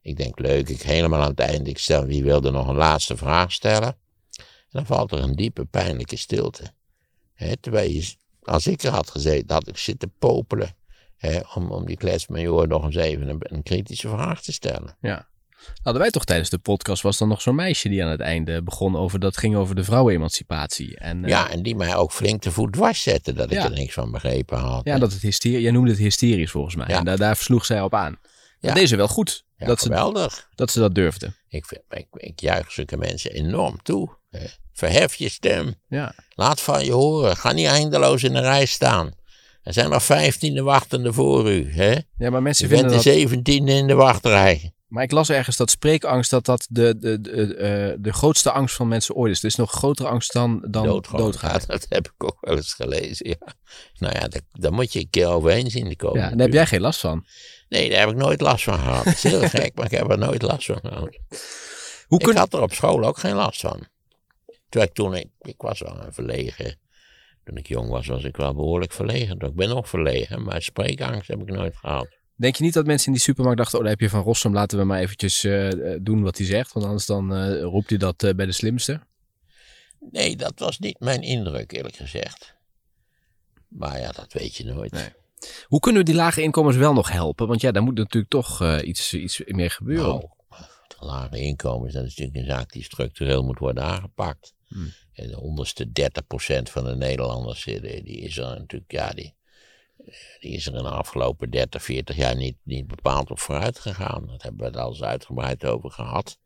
Ik 0.02 0.18
denk, 0.18 0.40
leuk, 0.40 0.70
ik 0.70 0.82
helemaal 0.82 1.22
aan 1.22 1.30
het 1.30 1.40
einde, 1.40 1.70
ik 1.70 1.78
stel, 1.78 2.06
wie 2.06 2.24
wilde 2.24 2.52
nog 2.52 2.68
een 2.68 2.76
laatste 2.76 3.18
vraag 3.18 3.52
stellen? 3.52 3.98
En 4.38 4.46
dan 4.70 4.86
valt 4.86 5.12
er 5.12 5.20
een 5.20 5.36
diepe, 5.36 5.66
pijnlijke 5.66 6.16
stilte. 6.16 6.74
Hè, 7.34 7.58
terwijl 7.58 7.90
je, 7.90 8.16
als 8.52 8.68
ik 8.68 8.84
er 8.84 8.92
had 8.92 9.10
gezeten, 9.10 9.54
had 9.54 9.68
ik 9.68 9.78
zitten 9.78 10.14
popelen. 10.20 10.76
Hè, 11.18 11.40
om, 11.54 11.72
om 11.72 11.86
die 11.86 11.98
kletsmajor 11.98 12.68
nog 12.68 12.84
eens 12.86 12.96
even 12.96 13.30
een, 13.30 13.38
een 13.40 13.64
kritische 13.64 14.08
vraag 14.10 14.42
te 14.42 14.52
stellen. 14.52 14.98
Ja. 15.02 15.30
Hadden 15.84 16.02
wij 16.02 16.12
toch 16.12 16.26
tijdens 16.26 16.50
de 16.50 16.58
podcast, 16.58 17.02
was 17.02 17.18
dan 17.18 17.28
nog 17.28 17.42
zo'n 17.42 17.56
meisje 17.56 17.90
die 17.90 18.04
aan 18.04 18.10
het 18.10 18.20
einde 18.20 18.64
begon 18.64 18.96
over, 18.96 19.20
dat 19.20 19.38
ging 19.38 19.56
over 19.56 19.76
de 19.76 19.84
vrouwenemancipatie. 19.84 20.98
En, 20.98 21.24
eh, 21.24 21.30
Ja, 21.30 21.50
en 21.50 21.64
die 21.64 21.76
mij 21.76 21.96
ook 21.96 22.12
flink 22.12 22.42
te 22.42 22.52
voet 22.52 22.74
dwars 22.74 23.02
zette, 23.02 23.34
dat 23.34 23.52
ik 23.52 23.58
er 23.64 23.72
niks 23.72 23.94
van 23.94 24.12
begrepen 24.12 24.58
had. 24.58 24.86
ja, 24.86 24.98
dat 24.98 25.12
het 25.14 25.22
hysterie, 25.22 25.62
jij 25.62 25.72
noemde 25.72 25.90
het 25.92 26.00
hysterisch 26.00 26.52
volgens 26.52 26.76
mij. 26.76 26.88
Ja. 26.88 26.98
En 26.98 27.06
daar, 27.06 27.18
daar 27.18 27.36
sloeg 27.36 27.66
zij 27.66 27.82
op 27.82 27.94
aan. 27.94 28.20
Ja. 28.60 28.68
Dat 28.68 28.76
deed 28.76 28.90
ze 28.90 28.96
wel 28.96 29.08
goed, 29.08 29.44
Ja, 29.58 29.66
dat, 29.66 29.80
ze, 29.80 29.86
geweldig. 29.88 30.50
dat 30.56 30.72
ze 30.72 30.80
dat 30.80 30.96
durfde. 30.96 31.34
Ik, 31.50 31.66
vind, 31.66 31.82
ik, 31.90 32.08
ik 32.12 32.40
juich 32.40 32.72
zulke 32.72 32.98
mensen 32.98 33.32
enorm 33.32 33.82
toe. 33.84 34.18
Hè. 34.30 34.46
Verhef 34.82 35.16
je 35.16 35.30
stem. 35.30 35.76
Ja. 35.88 36.14
Laat 36.36 36.62
van 36.62 36.86
je 36.86 36.92
horen. 36.92 37.38
Ga 37.38 37.52
niet 37.52 37.68
eindeloos 37.68 38.24
in 38.24 38.34
de 38.34 38.40
rij 38.40 38.66
staan. 38.66 39.12
Er 39.64 39.74
zijn 39.74 39.90
nog 39.90 40.04
vijftiende 40.04 40.62
wachtende 40.62 41.14
voor 41.14 41.52
u. 41.52 41.74
Hè? 41.74 41.96
ja, 42.18 42.30
maar 42.30 42.42
mensen 42.42 42.68
Je 42.68 42.74
bent 42.74 42.82
vinden 42.82 43.04
de 43.04 43.10
dat... 43.10 43.14
zeventiende 43.14 43.72
in 43.72 43.88
de 43.88 43.94
wachtrij. 43.94 44.74
Maar 44.88 45.04
ik 45.04 45.12
las 45.12 45.30
ergens 45.30 45.58
dat 45.58 45.70
spreekangst, 45.70 46.30
dat 46.30 46.46
dat 46.46 46.68
de, 46.70 46.98
de, 46.98 47.22
de, 47.22 47.56
eh, 47.56 47.96
de 48.00 48.14
grootste 48.14 48.52
angst 48.52 48.76
van 48.76 48.88
mensen 48.88 49.16
ooit 49.16 49.32
is. 49.32 49.40
Er 49.40 49.46
is 49.46 49.56
nog 49.56 49.72
grotere 49.72 50.10
angst 50.10 50.34
dan, 50.34 50.66
dan 50.70 50.86
Doodgaan. 50.86 51.20
doodgaan. 51.20 51.60
Ja, 51.60 51.66
dat 51.74 51.86
heb 51.90 52.08
ik 52.08 52.24
ook 52.24 52.38
wel 52.42 52.56
eens 52.56 52.74
gelezen. 52.74 53.30
Ja. 53.30 53.54
Nou 53.98 54.14
ja, 54.20 54.28
daar, 54.28 54.42
daar 54.52 54.74
moet 54.74 54.94
je 54.94 55.00
een 55.00 55.10
keer 55.10 55.28
overheen 55.28 55.72
zien 55.72 55.90
te 55.90 55.96
komen. 55.96 56.22
Ja, 56.22 56.30
daar 56.30 56.40
heb 56.40 56.54
jij 56.54 56.66
geen 56.66 56.82
last 56.82 57.00
van. 57.00 57.26
Nee, 57.70 57.90
daar 57.90 58.00
heb 58.00 58.10
ik 58.10 58.16
nooit 58.16 58.42
last 58.42 58.64
van 58.64 58.80
gehad. 58.80 59.04
Het 59.04 59.16
is 59.16 59.24
heel 59.24 59.50
gek, 59.50 59.76
maar 59.76 59.86
ik 59.86 59.92
heb 59.92 60.12
er 60.12 60.18
nooit 60.18 60.42
last 60.42 60.66
van 60.66 60.80
gehad. 60.84 61.18
Hoe 62.08 62.20
Ik 62.20 62.38
had 62.38 62.54
er 62.54 62.62
op 62.62 62.74
school 62.74 63.04
ook 63.04 63.18
geen 63.18 63.36
last 63.36 63.60
van. 63.60 63.88
Terwijl 64.72 64.92
ik 64.92 64.96
toen, 64.96 65.16
ik, 65.16 65.28
ik 65.42 65.62
was 65.62 65.80
wel 65.80 66.04
een 66.04 66.14
verlegen. 66.14 66.80
Toen 67.44 67.58
ik 67.58 67.68
jong 67.68 67.90
was, 67.90 68.08
was 68.08 68.24
ik 68.24 68.38
wel 68.38 68.56
behoorlijk 68.56 68.92
verlegen. 68.92 69.40
Ik 69.40 69.56
ben 69.56 69.70
nog 69.70 69.90
verlegen, 69.90 70.44
maar 70.44 70.62
spreekangst 70.62 71.28
heb 71.28 71.42
ik 71.42 71.50
nooit 71.50 71.76
gehad. 71.76 72.08
Denk 72.36 72.56
je 72.56 72.64
niet 72.64 72.74
dat 72.74 72.86
mensen 72.86 73.08
in 73.08 73.14
die 73.14 73.22
supermarkt 73.22 73.58
dachten, 73.58 73.78
oh 73.78 73.84
daar 73.84 73.94
heb 73.94 74.02
je 74.02 74.10
Van 74.10 74.24
Rossum, 74.24 74.54
laten 74.54 74.78
we 74.78 74.84
maar 74.84 75.00
eventjes 75.00 75.44
eh, 75.44 75.70
doen 76.02 76.22
wat 76.24 76.38
hij 76.38 76.46
zegt. 76.46 76.74
Want 76.74 76.86
anders 76.86 77.06
dan 77.06 77.36
eh, 77.36 77.62
roept 77.62 77.90
hij 77.90 77.98
dat 77.98 78.24
eh, 78.24 78.34
bij 78.34 78.46
de 78.46 78.52
slimste. 78.52 79.02
Nee, 80.12 80.36
dat 80.36 80.60
was 80.60 80.80
niet 80.80 81.00
mijn 81.00 81.22
indruk, 81.22 81.72
eerlijk 81.72 81.96
gezegd. 81.96 82.56
Maar 83.68 84.00
ja, 84.00 84.12
dat 84.12 84.34
weet 84.34 84.56
je 84.56 84.66
nooit. 84.66 84.92
Nee. 84.92 85.10
Hoe 85.66 85.80
kunnen 85.80 86.02
we 86.02 86.08
die 86.08 86.18
lage 86.18 86.42
inkomens 86.42 86.76
wel 86.76 86.94
nog 86.94 87.12
helpen? 87.12 87.48
Want 87.48 87.62
ja, 87.62 87.72
daar 87.72 87.84
moet 87.84 87.98
natuurlijk 87.98 88.32
toch 88.32 88.80
iets, 88.82 89.14
iets 89.14 89.42
meer 89.46 89.72
gebeuren. 89.72 90.06
Nou, 90.06 90.30
de 90.88 91.06
lage 91.06 91.40
inkomens, 91.40 91.94
dat 91.94 92.04
is 92.04 92.16
natuurlijk 92.16 92.38
een 92.38 92.56
zaak 92.56 92.72
die 92.72 92.84
structureel 92.84 93.44
moet 93.44 93.60
worden 93.60 93.84
aangepakt. 93.84 94.54
Hmm. 94.72 94.92
En 95.14 95.28
de 95.28 95.40
onderste 95.40 95.86
30% 95.86 95.92
van 96.72 96.84
de 96.84 96.96
Nederlanders, 96.96 97.66
eh, 97.66 97.82
die, 97.82 98.04
die 98.04 98.18
is 98.18 98.38
er 98.38 98.44
natuurlijk, 98.44 98.92
ja, 98.92 99.10
die, 99.10 99.36
die 100.40 100.52
is 100.52 100.68
er 100.68 100.76
in 100.76 100.84
de 100.84 100.90
afgelopen 100.90 101.50
30, 101.50 101.84
40 101.84 102.16
jaar 102.16 102.36
niet, 102.36 102.58
niet 102.64 102.88
bepaald 102.88 103.32
op 103.32 103.40
vooruit 103.40 103.80
gegaan. 103.80 104.26
Dat 104.26 104.42
hebben 104.42 104.60
we 104.62 104.66
het 104.66 104.78
al 104.78 104.90
eens 104.90 105.04
uitgebreid 105.04 105.66
over 105.66 105.92
gehad. 105.92 106.38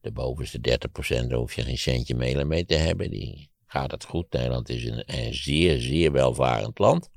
De 0.00 0.10
bovenste 0.10 0.58
30% 0.58 1.26
daar 1.26 1.38
hoef 1.38 1.54
je 1.54 1.62
geen 1.62 1.78
centje 1.78 2.14
meel 2.14 2.44
mee 2.46 2.64
te 2.64 2.74
hebben. 2.74 3.10
Die 3.10 3.50
gaat 3.66 3.90
het 3.90 4.04
goed. 4.04 4.32
Nederland 4.32 4.68
is 4.68 4.84
een, 4.84 5.02
een 5.06 5.34
zeer, 5.34 5.80
zeer 5.80 6.12
welvarend 6.12 6.78
land. 6.78 7.10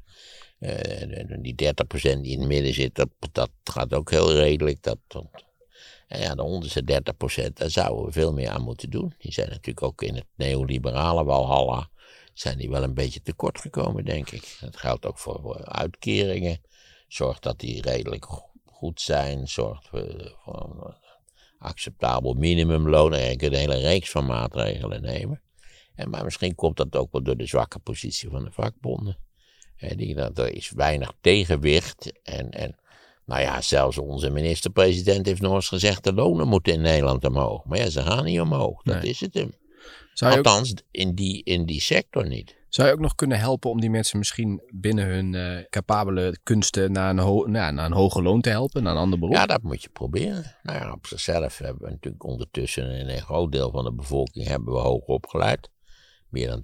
Eh, 0.59 1.41
die 1.41 1.55
30% 1.55 2.21
die 2.21 2.31
in 2.31 2.39
het 2.39 2.47
midden 2.47 2.73
zit, 2.73 2.95
dat, 2.95 3.09
dat 3.31 3.51
gaat 3.63 3.93
ook 3.93 4.11
heel 4.11 4.33
redelijk. 4.33 4.81
Dat, 4.81 4.97
dat, 5.07 5.25
ja, 6.19 6.35
de 6.35 6.43
onderste 6.43 7.03
30%, 7.49 7.53
daar 7.53 7.69
zouden 7.69 8.05
we 8.05 8.11
veel 8.11 8.33
meer 8.33 8.49
aan 8.49 8.61
moeten 8.61 8.89
doen. 8.89 9.13
Die 9.17 9.31
zijn 9.31 9.49
natuurlijk 9.49 9.83
ook 9.85 10.01
in 10.01 10.15
het 10.15 10.27
neoliberale 10.35 11.23
walhalla, 11.23 11.89
zijn 12.33 12.57
die 12.57 12.69
wel 12.69 12.83
een 12.83 12.93
beetje 12.93 13.21
tekort 13.21 13.59
gekomen, 13.59 14.05
denk 14.05 14.29
ik. 14.29 14.57
Dat 14.59 14.77
geldt 14.77 15.05
ook 15.05 15.17
voor, 15.17 15.65
uitkeringen. 15.65 16.61
Zorg 17.07 17.39
dat 17.39 17.59
die 17.59 17.81
redelijk 17.81 18.25
go- 18.25 18.49
goed 18.65 19.01
zijn. 19.01 19.47
Zorg 19.47 19.83
voor, 19.83 20.35
voor 20.43 20.85
een 20.85 20.95
acceptabel 21.57 22.33
minimumloon. 22.33 23.13
En 23.13 23.29
je 23.29 23.35
kunt 23.35 23.53
een 23.53 23.59
hele 23.59 23.79
reeks 23.79 24.09
van 24.09 24.25
maatregelen 24.25 25.01
nemen. 25.01 25.41
En, 25.95 26.09
maar 26.09 26.23
misschien 26.23 26.55
komt 26.55 26.77
dat 26.77 26.95
ook 26.95 27.11
wel 27.11 27.23
door 27.23 27.37
de 27.37 27.45
zwakke 27.45 27.79
positie 27.79 28.29
van 28.29 28.43
de 28.43 28.51
vakbonden. 28.51 29.17
Die, 29.95 30.15
dat, 30.15 30.37
er 30.37 30.55
is 30.55 30.71
weinig 30.71 31.13
tegenwicht. 31.21 32.11
En, 32.23 32.51
en 32.51 32.75
nou 33.25 33.41
ja, 33.41 33.61
zelfs 33.61 33.97
onze 33.97 34.29
minister-president 34.29 35.25
heeft 35.25 35.41
nog 35.41 35.53
eens 35.53 35.67
gezegd: 35.67 36.03
de 36.03 36.13
lonen 36.13 36.47
moeten 36.47 36.73
in 36.73 36.81
Nederland 36.81 37.25
omhoog. 37.25 37.65
Maar 37.65 37.77
ja, 37.77 37.89
ze 37.89 38.01
gaan 38.01 38.23
niet 38.25 38.39
omhoog. 38.39 38.81
Dat 38.81 39.01
Nee. 39.01 39.09
is 39.09 39.19
het 39.19 39.33
hem. 39.33 39.51
Zou 40.13 40.31
ook, 40.31 40.37
Althans, 40.37 40.73
in 40.91 41.15
die, 41.15 41.43
in 41.43 41.65
die 41.65 41.81
sector 41.81 42.27
niet. 42.27 42.55
zou 42.69 42.87
je 42.87 42.93
ook 42.93 42.99
nog 42.99 43.15
kunnen 43.15 43.39
helpen 43.39 43.69
om 43.69 43.79
die 43.81 43.89
mensen 43.89 44.17
misschien 44.17 44.61
binnen 44.73 45.05
hun 45.05 45.35
eh, 45.35 45.63
capabele 45.69 46.37
kunsten 46.43 46.91
naar 46.91 47.09
een, 47.09 47.19
ho 47.19 47.45
nou, 47.45 47.73
naar 47.73 47.85
een 47.85 47.91
hoger 47.93 48.23
loon 48.23 48.41
te 48.41 48.49
helpen, 48.49 48.83
naar 48.83 48.93
een 48.93 48.99
ander 48.99 49.19
beroep? 49.19 49.35
Ja, 49.35 49.45
dat 49.45 49.61
moet 49.63 49.81
je 49.83 49.89
proberen. 49.89 50.55
Nou 50.63 50.79
ja, 50.79 50.91
op 50.91 51.07
zichzelf 51.07 51.57
hebben 51.57 51.83
we 51.83 51.89
natuurlijk 51.89 52.23
ondertussen 52.23 52.89
in 52.91 53.09
een 53.09 53.21
groot 53.21 53.51
deel 53.51 53.71
van 53.71 53.83
de 53.83 53.93
bevolking 53.93 54.47
hebben 54.47 54.73
we 54.73 54.79
hoog 54.79 55.05
opgeleid. 55.05 55.69
Meer 56.29 56.47
dan 56.47 56.63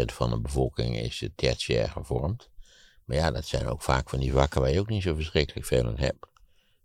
30% 0.00 0.04
van 0.04 0.30
de 0.30 0.40
bevolking 0.40 0.96
is 0.98 1.28
tertiair 1.36 1.88
gevormd. 1.88 2.50
Maar 3.04 3.16
ja, 3.16 3.30
dat 3.30 3.46
zijn 3.46 3.66
ook 3.66 3.82
vaak 3.82 4.08
van 4.08 4.18
die 4.18 4.32
vakken 4.32 4.60
waar 4.60 4.70
je 4.70 4.80
ook 4.80 4.88
niet 4.88 5.02
zo 5.02 5.14
verschrikkelijk 5.14 5.66
veel 5.66 5.86
aan 5.86 5.98
hebt. 5.98 6.26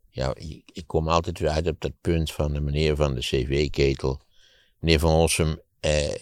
Ja, 0.10 0.34
ik, 0.74 0.84
kom 0.86 1.08
altijd 1.08 1.40
weer 1.40 1.50
uit 1.50 1.68
op 1.68 1.82
dat 1.82 1.92
punt 2.02 2.32
van 2.32 2.54
de 2.54 2.60
meneer 2.60 2.96
van 2.96 3.14
de 3.14 3.20
cv-ketel. 3.20 4.22
Meneer 4.80 5.00
Van 5.00 5.16
Rossum, 5.16 5.60
eh, 5.80 6.16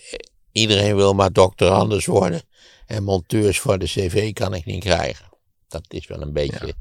iedereen 0.52 0.96
wil 0.96 1.14
maar 1.14 1.32
dokter 1.32 1.70
anders 1.70 2.06
worden. 2.06 2.42
En 2.86 3.04
monteurs 3.04 3.60
voor 3.60 3.80
de 3.80 3.86
cv 3.86 4.34
kan 4.34 4.54
ik 4.54 4.66
niet 4.66 4.84
krijgen. 4.84 5.26
Dat 5.68 5.86
is 5.88 6.08
wel 6.08 6.22
een 6.22 6.34
beetje 6.34 6.74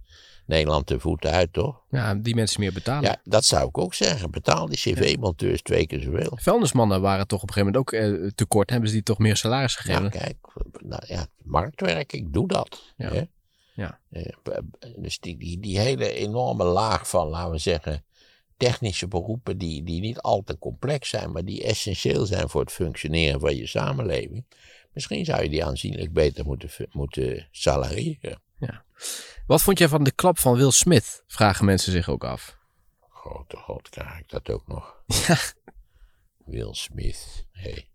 Nederland 0.47 0.89
de 0.89 1.01
voeten 1.01 1.31
uit, 1.31 1.53
toch? 1.53 1.83
Ja, 1.91 2.15
die 2.15 2.35
mensen 2.35 2.61
meer 2.61 2.73
betalen. 2.73 3.11
Ja, 3.11 3.17
dat 3.25 3.45
zou 3.45 3.69
ik 3.69 3.79
ook 3.79 3.95
zeggen. 3.95 4.31
Betaal 4.31 4.67
die 4.67 4.77
cv-monteurs 4.79 5.63
twee 5.63 5.87
keer 5.87 6.01
zoveel. 6.01 6.39
Vuilnismannen 6.41 7.01
waren 7.01 7.27
toch 7.27 7.43
op 7.43 7.49
een 7.49 7.55
gegeven 7.55 7.73
moment 7.93 7.95
ook 7.95 8.25
eh, 8.25 8.31
tekort. 8.35 8.71
Hebben 8.71 8.89
ze 8.89 8.95
die 8.95 9.05
toch 9.05 9.19
meer 9.19 9.37
salaris 9.37 9.75
Ja, 9.75 9.81
gegeven? 9.81 10.11
kijk, 10.11 10.37
nou, 10.79 11.03
ja, 11.07 11.27
marktwerk, 11.43 12.13
ik 12.13 12.33
doe 12.33 12.49
dat. 12.49 12.83
Ja. 12.97 13.13
Hè? 13.13 13.23
Ja. 13.75 14.01
Eh, 14.11 14.33
Dus 14.97 15.19
die, 15.19 15.37
die, 15.37 15.61
die 15.61 15.79
hele 15.79 16.13
enorme 16.13 16.65
laag 16.65 17.09
van, 17.09 17.29
laten 17.29 17.51
we 17.53 17.59
zeggen, 17.59 18.05
technische 18.57 19.09
beroepen 19.09 19.59
die, 19.59 19.83
die 19.83 20.01
niet 20.01 20.19
al 20.21 20.43
te 20.43 20.59
complex 20.59 21.09
zijn, 21.09 21.33
maar 21.33 21.45
die 21.45 21.65
essentieel 21.65 22.27
zijn 22.27 22.49
voor 22.49 22.61
het 22.61 22.73
functioneren 22.73 23.41
van 23.41 23.57
je 23.57 23.67
samenleving. 23.67 24.45
Misschien 24.93 25.25
zou 25.25 25.43
je 25.43 25.49
die 25.49 25.65
aanzienlijk 25.65 26.13
beter 26.13 26.45
moeten, 26.45 26.71
moeten 26.91 27.49
salarieren. 27.51 28.41
Wat 29.47 29.63
vond 29.63 29.79
jij 29.79 29.89
van 29.89 30.05
de 30.05 30.13
klap 30.13 30.39
van 30.39 30.57
Will 30.57 30.71
Smith? 30.71 31.23
Vragen 31.27 31.65
mensen 31.65 31.93
zich 31.93 32.09
ook 32.09 32.25
af. 32.25 32.59
Grote 33.11 33.57
god, 33.57 33.89
krijg 33.89 34.19
ik 34.19 34.29
dat 34.29 34.51
ook 34.51 34.67
nog. 34.67 35.03
Ja. 35.27 35.39
Will 36.45 36.75
Smith. 36.75 37.47
Hey. 37.53 37.89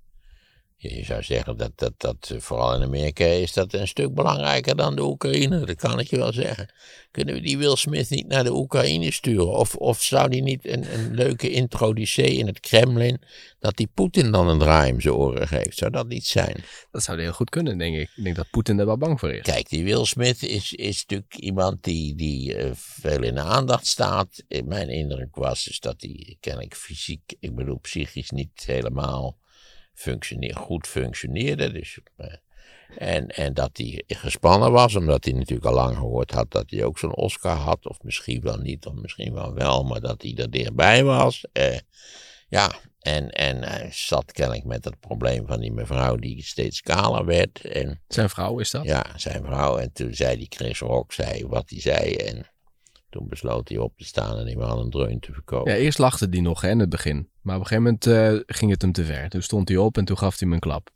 Je 0.89 1.03
zou 1.05 1.23
zeggen 1.23 1.57
dat, 1.57 1.71
dat, 1.75 1.93
dat 1.97 2.29
eh, 2.33 2.39
vooral 2.39 2.75
in 2.75 2.83
Amerika 2.83 3.25
is 3.25 3.53
dat 3.53 3.73
een 3.73 3.87
stuk 3.87 4.13
belangrijker 4.13 4.75
dan 4.75 4.95
de 4.95 5.03
Oekraïne. 5.03 5.65
Dat 5.65 5.75
kan 5.75 5.99
ik 5.99 6.09
je 6.09 6.17
wel 6.17 6.33
zeggen. 6.33 6.73
Kunnen 7.11 7.33
we 7.33 7.41
die 7.41 7.57
Will 7.57 7.75
Smith 7.75 8.09
niet 8.09 8.27
naar 8.27 8.43
de 8.43 8.53
Oekraïne 8.53 9.11
sturen? 9.11 9.53
Of, 9.53 9.75
of 9.75 10.01
zou 10.01 10.29
die 10.29 10.41
niet 10.41 10.67
een, 10.67 10.93
een 10.93 11.13
leuke 11.13 11.49
introducee 11.49 12.35
in 12.35 12.47
het 12.47 12.59
Kremlin, 12.59 13.21
dat 13.59 13.77
die 13.77 13.89
Poetin 13.93 14.31
dan 14.31 14.47
een 14.47 14.59
draai 14.59 14.91
om 14.91 15.01
zijn 15.01 15.13
oren 15.13 15.47
geeft? 15.47 15.77
Zou 15.77 15.91
dat 15.91 16.07
niet 16.07 16.25
zijn? 16.25 16.63
Dat 16.91 17.03
zou 17.03 17.21
heel 17.21 17.33
goed 17.33 17.49
kunnen, 17.49 17.77
denk 17.77 17.95
ik. 17.95 18.09
Ik 18.15 18.23
denk 18.23 18.35
dat 18.35 18.49
Poetin 18.49 18.79
er 18.79 18.85
wel 18.85 18.97
bang 18.97 19.19
voor 19.19 19.33
is. 19.33 19.41
Kijk, 19.41 19.69
die 19.69 19.83
Will 19.83 20.05
Smith 20.05 20.43
is, 20.43 20.73
is 20.73 21.01
natuurlijk 21.01 21.35
iemand 21.35 21.83
die, 21.83 22.15
die 22.15 22.55
eh, 22.55 22.71
veel 22.73 23.23
in 23.23 23.35
de 23.35 23.41
aandacht 23.41 23.87
staat. 23.87 24.43
Eh, 24.47 24.63
Mijn 24.63 24.89
indruk 24.89 25.35
was 25.35 25.63
dus 25.63 25.79
dat 25.79 25.95
hij 25.97 26.37
kennelijk 26.39 26.75
fysiek, 26.75 27.33
ik 27.39 27.55
bedoel 27.55 27.79
psychisch, 27.79 28.29
niet 28.29 28.63
helemaal 28.65 29.39
functioneer, 29.93 30.55
goed 30.55 30.87
functioneerde. 30.87 31.71
Dus, 31.71 31.99
eh, 32.17 32.33
en, 32.97 33.27
en 33.27 33.53
dat 33.53 33.69
hij 33.73 34.03
gespannen 34.07 34.71
was, 34.71 34.95
omdat 34.95 35.23
hij 35.25 35.33
natuurlijk 35.33 35.65
al 35.65 35.73
lang 35.73 35.95
gehoord 35.95 36.31
had 36.31 36.51
dat 36.51 36.69
hij 36.69 36.83
ook 36.83 36.97
zo'n 36.99 37.15
Oscar 37.15 37.55
had. 37.55 37.87
Of 37.87 38.01
misschien 38.01 38.41
wel 38.41 38.57
niet, 38.57 38.85
of 38.85 38.93
misschien 38.93 39.33
wel 39.33 39.53
wel, 39.53 39.83
maar 39.83 40.01
dat 40.01 40.21
hij 40.21 40.33
er 40.35 40.51
dichtbij 40.51 41.03
was. 41.03 41.45
Eh, 41.51 41.77
ja, 42.49 42.71
en, 42.99 43.29
en 43.29 43.63
hij 43.63 43.89
zat 43.91 44.31
kennelijk 44.31 44.65
met 44.65 44.85
het 44.85 44.99
probleem 44.99 45.47
van 45.47 45.59
die 45.59 45.71
mevrouw 45.71 46.15
die 46.15 46.43
steeds 46.43 46.81
kaler 46.81 47.25
werd. 47.25 47.65
En 47.65 48.01
Zijn 48.07 48.29
vrouw 48.29 48.59
is 48.59 48.71
dat? 48.71 48.83
ja, 48.83 49.05
zijn 49.15 49.43
vrouw. 49.43 49.77
En 49.77 49.93
toen 49.93 50.13
zei 50.13 50.37
die 50.37 50.47
Chris 50.49 50.79
Rock 50.79 51.13
zei 51.13 51.47
wat 51.47 51.69
hij 51.69 51.79
zei. 51.79 52.15
En 52.15 52.51
toen 53.09 53.27
besloot 53.27 53.69
hij 53.69 53.77
op 53.77 53.97
te 53.97 54.05
staan 54.05 54.47
en 54.47 54.57
wel 54.57 54.79
een 54.79 54.89
dreun 54.89 55.19
te 55.19 55.33
verkopen. 55.33 55.71
Ja, 55.71 55.77
eerst 55.77 55.97
lachte 55.97 56.27
hij 56.29 56.41
nog 56.41 56.61
hè, 56.61 56.69
in 56.69 56.79
het 56.79 56.89
begin. 56.89 57.29
Maar 57.41 57.55
op 57.55 57.61
een 57.61 57.67
gegeven 57.67 57.83
moment 57.83 58.07
eh, 58.07 58.55
ging 58.55 58.71
het 58.71 58.81
hem 58.81 58.91
te 58.91 59.05
ver. 59.05 59.29
Toen 59.29 59.41
stond 59.41 59.67
hij 59.67 59.77
op 59.77 59.97
en 59.97 60.05
toen 60.05 60.17
gaf 60.17 60.39
hij 60.39 60.47
hem 60.47 60.53
een 60.53 60.59
klap. 60.59 60.89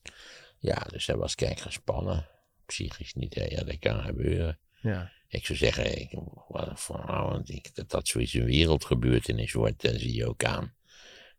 Ja, 0.60 0.86
dus 0.92 1.08
hij 1.08 1.16
was 1.16 1.36
kijk 1.36 1.60
gespannen. 1.60 2.28
Psychisch 2.66 3.14
niet, 3.14 3.36
hè. 3.36 3.44
ja, 3.44 3.64
dat 3.64 3.80
kan 3.80 4.04
gebeuren. 4.04 4.60
Ja. 4.82 5.12
Ik 5.28 5.46
zou 5.46 5.58
zeggen, 5.58 6.02
ik, 6.02 6.10
wat 6.48 6.72
voor, 6.76 7.04
nou, 7.06 7.30
want 7.30 7.50
ik, 7.50 7.76
dat 7.76 7.90
dat 7.90 8.08
zoiets 8.08 8.34
een 8.34 8.46
wereldgebeurtenis 8.46 9.54
wordt, 9.54 9.82
dan 9.82 10.00
zie 10.00 10.14
je 10.14 10.28
ook 10.28 10.44
aan. 10.44 10.74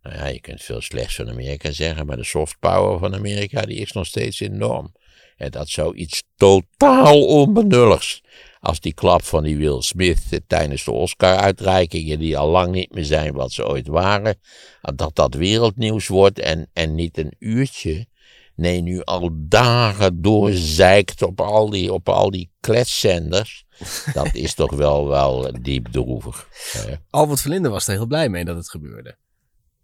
Nou 0.03 0.17
ja, 0.17 0.27
je 0.27 0.41
kunt 0.41 0.63
veel 0.63 0.81
slechts 0.81 1.15
van 1.15 1.31
Amerika 1.31 1.71
zeggen, 1.71 2.07
maar 2.07 2.17
de 2.17 2.25
soft 2.25 2.59
power 2.59 2.99
van 2.99 3.15
Amerika 3.15 3.63
die 3.63 3.79
is 3.79 3.93
nog 3.93 4.07
steeds 4.07 4.41
enorm. 4.41 4.95
En 5.37 5.51
dat 5.51 5.69
zou 5.69 5.95
iets 5.95 6.23
totaal 6.37 7.27
onbenulligs. 7.27 8.23
Als 8.67 8.81
die 8.81 8.95
klap 8.95 9.23
van 9.23 9.43
die 9.43 9.57
Will 9.57 9.83
Smith 9.83 10.23
eh, 10.31 10.39
tijdens 10.47 10.85
de 10.85 10.91
Oscar-uitreikingen, 10.91 12.19
die 12.19 12.39
al 12.39 12.49
lang 12.49 12.73
niet 12.73 12.95
meer 12.95 13.05
zijn 13.05 13.33
wat 13.33 13.53
ze 13.53 13.67
ooit 13.67 13.87
waren, 13.87 14.39
dat 14.81 15.15
dat 15.15 15.35
wereldnieuws 15.35 16.09
wordt 16.09 16.39
en, 16.39 16.71
en 16.73 16.95
niet 16.95 17.19
een 17.19 17.35
uurtje. 17.39 18.07
Nee, 18.55 18.81
nu 18.81 19.03
al 19.03 19.31
dagen 19.35 20.23
doorzeikt 20.23 21.23
op 21.23 21.41
al 21.41 21.71
die, 21.71 21.93
op 21.93 22.09
al 22.09 22.31
die 22.31 22.51
kletszenders. 22.61 23.65
Dat 24.15 24.35
is 24.35 24.55
toch 24.55 24.73
wel, 24.73 25.09
wel 25.09 25.53
diep 25.61 25.87
droevig. 25.87 26.49
Eh, 26.73 26.97
Albert 27.11 27.41
Verlinde 27.41 27.69
was 27.69 27.89
er 27.89 27.95
heel 27.95 28.07
blij 28.07 28.29
mee 28.29 28.45
dat 28.45 28.57
het 28.57 28.71
gebeurde. 28.71 29.17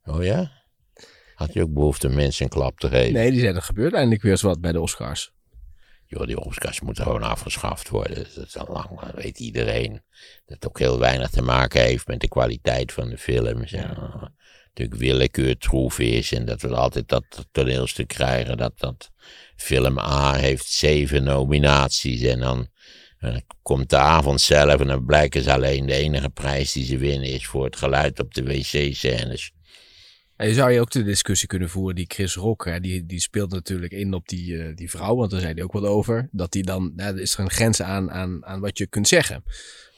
oh 0.05 0.25
ja? 0.25 0.51
Had 1.35 1.53
je 1.53 1.63
ook 1.63 1.73
behoefte 1.73 2.09
mensen 2.09 2.45
een 2.45 2.51
klap 2.51 2.79
te 2.79 2.89
geven? 2.89 3.13
Nee, 3.13 3.31
die 3.31 3.41
zei 3.41 3.55
er 3.55 3.63
gebeurt 3.63 3.93
eindelijk 3.95 4.23
weer 4.23 4.33
eens 4.33 4.43
wat 4.43 4.61
bij 4.61 4.73
de 4.73 4.81
Oscars. 4.81 5.33
Joh, 6.13 6.27
die 6.27 6.41
Oscars 6.41 6.81
moeten 6.81 7.05
gewoon 7.05 7.23
afgeschaft 7.23 7.89
worden. 7.89 8.27
Dat 8.35 8.47
is 8.47 8.57
al 8.57 8.73
lang, 8.73 9.01
dat 9.01 9.15
weet 9.15 9.39
iedereen. 9.39 10.03
Dat 10.47 10.67
ook 10.67 10.79
heel 10.79 10.99
weinig 10.99 11.31
te 11.31 11.43
maken 11.43 11.83
heeft 11.83 12.07
met 12.07 12.21
de 12.21 12.29
kwaliteit 12.29 12.93
van 12.93 13.09
de 13.09 13.19
films. 13.19 13.73
En, 13.73 13.91
uh, 13.91 14.23
natuurlijk 14.65 15.01
willekeur 15.01 15.59
troef 15.59 15.99
is. 15.99 16.33
En 16.33 16.45
dat 16.45 16.63
we 16.63 16.75
altijd 16.75 17.09
dat 17.09 17.25
toneelstuk 17.53 18.09
krijgen. 18.09 18.57
Dat, 18.57 18.73
dat 18.79 19.11
film 19.57 19.99
A 19.99 20.35
heeft 20.35 20.67
zeven 20.67 21.25
nominaties. 21.25 22.23
En 22.23 22.41
dan, 22.41 22.69
en 23.19 23.33
dan 23.33 23.43
komt 23.63 23.91
de 23.91 23.97
avond 23.97 24.41
zelf 24.41 24.81
en 24.81 24.87
dan 24.87 25.05
blijken 25.05 25.43
ze 25.43 25.53
alleen 25.53 25.87
de 25.87 25.95
enige 25.95 26.31
prijs 26.31 26.73
die 26.73 26.85
ze 26.85 26.99
winnen 26.99 27.29
is 27.29 27.47
voor 27.47 27.65
het 27.65 27.77
geluid 27.77 28.21
op 28.21 28.35
de 28.35 28.43
wc-scènes. 28.43 29.53
En 30.43 30.49
je 30.49 30.55
zou 30.55 30.71
je 30.71 30.81
ook 30.81 30.91
de 30.91 31.03
discussie 31.03 31.49
kunnen 31.49 31.69
voeren 31.69 31.95
die 31.95 32.05
Chris 32.09 32.35
Rock, 32.35 32.65
hè, 32.65 32.81
die, 32.81 33.07
die 33.07 33.21
speelt 33.21 33.51
natuurlijk 33.51 33.93
in 33.93 34.15
op 34.15 34.29
die, 34.29 34.53
uh, 34.53 34.77
die 34.77 34.91
vrouw, 34.91 35.17
want 35.17 35.31
daar 35.31 35.41
zei 35.41 35.53
hij 35.55 35.63
ook 35.63 35.73
wat 35.73 35.85
over. 35.85 36.29
Dat 36.33 36.53
die 36.53 36.63
dan, 36.63 36.93
ja, 36.97 37.07
er 37.07 37.21
is 37.21 37.35
er 37.35 37.41
een 37.41 37.51
grens 37.51 37.83
aan, 37.83 38.11
aan, 38.11 38.45
aan 38.45 38.61
wat 38.61 38.79
je 38.79 38.87
kunt 38.87 39.09
zeggen. 39.09 39.45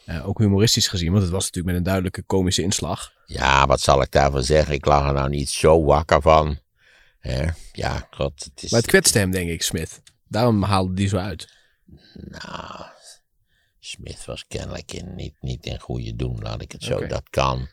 Uh, 0.06 0.28
ook 0.28 0.38
humoristisch 0.38 0.88
gezien, 0.88 1.10
want 1.10 1.22
het 1.22 1.32
was 1.32 1.42
natuurlijk 1.42 1.66
met 1.66 1.76
een 1.76 1.82
duidelijke 1.82 2.22
komische 2.22 2.62
inslag. 2.62 3.12
Ja, 3.26 3.66
wat 3.66 3.80
zal 3.80 4.02
ik 4.02 4.10
daarvan 4.10 4.42
zeggen? 4.42 4.74
Ik 4.74 4.84
lag 4.84 5.06
er 5.06 5.12
nou 5.12 5.28
niet 5.28 5.48
zo 5.48 5.84
wakker 5.84 6.22
van. 6.22 6.58
Hè? 7.18 7.46
Ja, 7.72 8.08
god. 8.10 8.44
Het 8.44 8.62
is... 8.62 8.70
Maar 8.70 8.80
het 8.80 8.88
kwetste 8.88 9.18
hem, 9.18 9.30
denk 9.30 9.50
ik, 9.50 9.62
Smith. 9.62 10.02
Daarom 10.28 10.62
haalde 10.62 10.94
die 10.94 11.08
zo 11.08 11.16
uit. 11.16 11.48
Nou, 12.14 12.84
Smith 13.78 14.24
was 14.24 14.46
kennelijk 14.46 14.92
in, 14.92 15.14
niet, 15.14 15.34
niet 15.40 15.66
in 15.66 15.80
goede 15.80 16.16
doen, 16.16 16.38
laat 16.42 16.62
ik 16.62 16.72
het 16.72 16.82
zo. 16.82 16.94
Okay. 16.94 17.08
Dat 17.08 17.30
kan. 17.30 17.68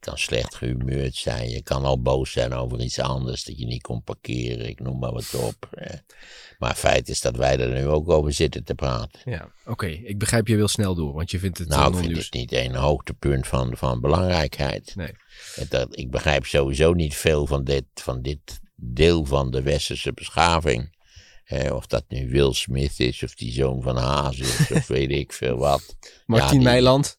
Je 0.00 0.12
kan 0.12 0.18
slecht 0.18 0.54
gehumeurd 0.54 1.14
zijn. 1.14 1.50
Je 1.50 1.62
kan 1.62 1.84
al 1.84 2.02
boos 2.02 2.32
zijn 2.32 2.52
over 2.52 2.80
iets 2.80 2.98
anders. 2.98 3.44
Dat 3.44 3.58
je 3.58 3.66
niet 3.66 3.82
kon 3.82 4.02
parkeren. 4.02 4.68
Ik 4.68 4.80
noem 4.80 4.98
maar 4.98 5.12
wat 5.12 5.34
op. 5.34 5.68
Maar 6.58 6.74
feit 6.74 7.08
is 7.08 7.20
dat 7.20 7.36
wij 7.36 7.58
er 7.58 7.72
nu 7.72 7.86
ook 7.86 8.08
over 8.08 8.32
zitten 8.32 8.64
te 8.64 8.74
praten. 8.74 9.20
Ja, 9.24 9.50
oké. 9.60 9.70
Okay. 9.70 9.92
Ik 9.92 10.18
begrijp 10.18 10.46
je 10.48 10.56
wil 10.56 10.68
snel 10.68 10.94
door. 10.94 11.12
Want 11.12 11.30
je 11.30 11.38
vindt 11.38 11.58
het 11.58 11.68
Nou, 11.68 11.92
ik 11.92 12.04
vind 12.04 12.16
het 12.16 12.32
niet 12.32 12.52
een 12.52 12.74
hoogtepunt 12.74 13.46
van, 13.46 13.76
van 13.76 14.00
belangrijkheid. 14.00 14.94
Nee. 14.94 15.12
Dat, 15.68 15.98
ik 15.98 16.10
begrijp 16.10 16.46
sowieso 16.46 16.92
niet 16.92 17.14
veel 17.14 17.46
van 17.46 17.64
dit, 17.64 17.84
van 17.94 18.22
dit 18.22 18.60
deel 18.74 19.24
van 19.24 19.50
de 19.50 19.62
westerse 19.62 20.12
beschaving. 20.12 20.94
Of 21.72 21.86
dat 21.86 22.04
nu 22.08 22.30
Will 22.30 22.52
Smith 22.52 23.00
is, 23.00 23.22
of 23.22 23.34
die 23.34 23.52
zoon 23.52 23.82
van 23.82 23.96
Haas 23.96 24.38
is, 24.38 24.70
of 24.70 24.86
weet 24.96 25.10
ik 25.10 25.32
veel 25.32 25.56
wat. 25.56 25.96
Martien 26.26 26.60
ja, 26.60 26.64
Meiland 26.64 27.18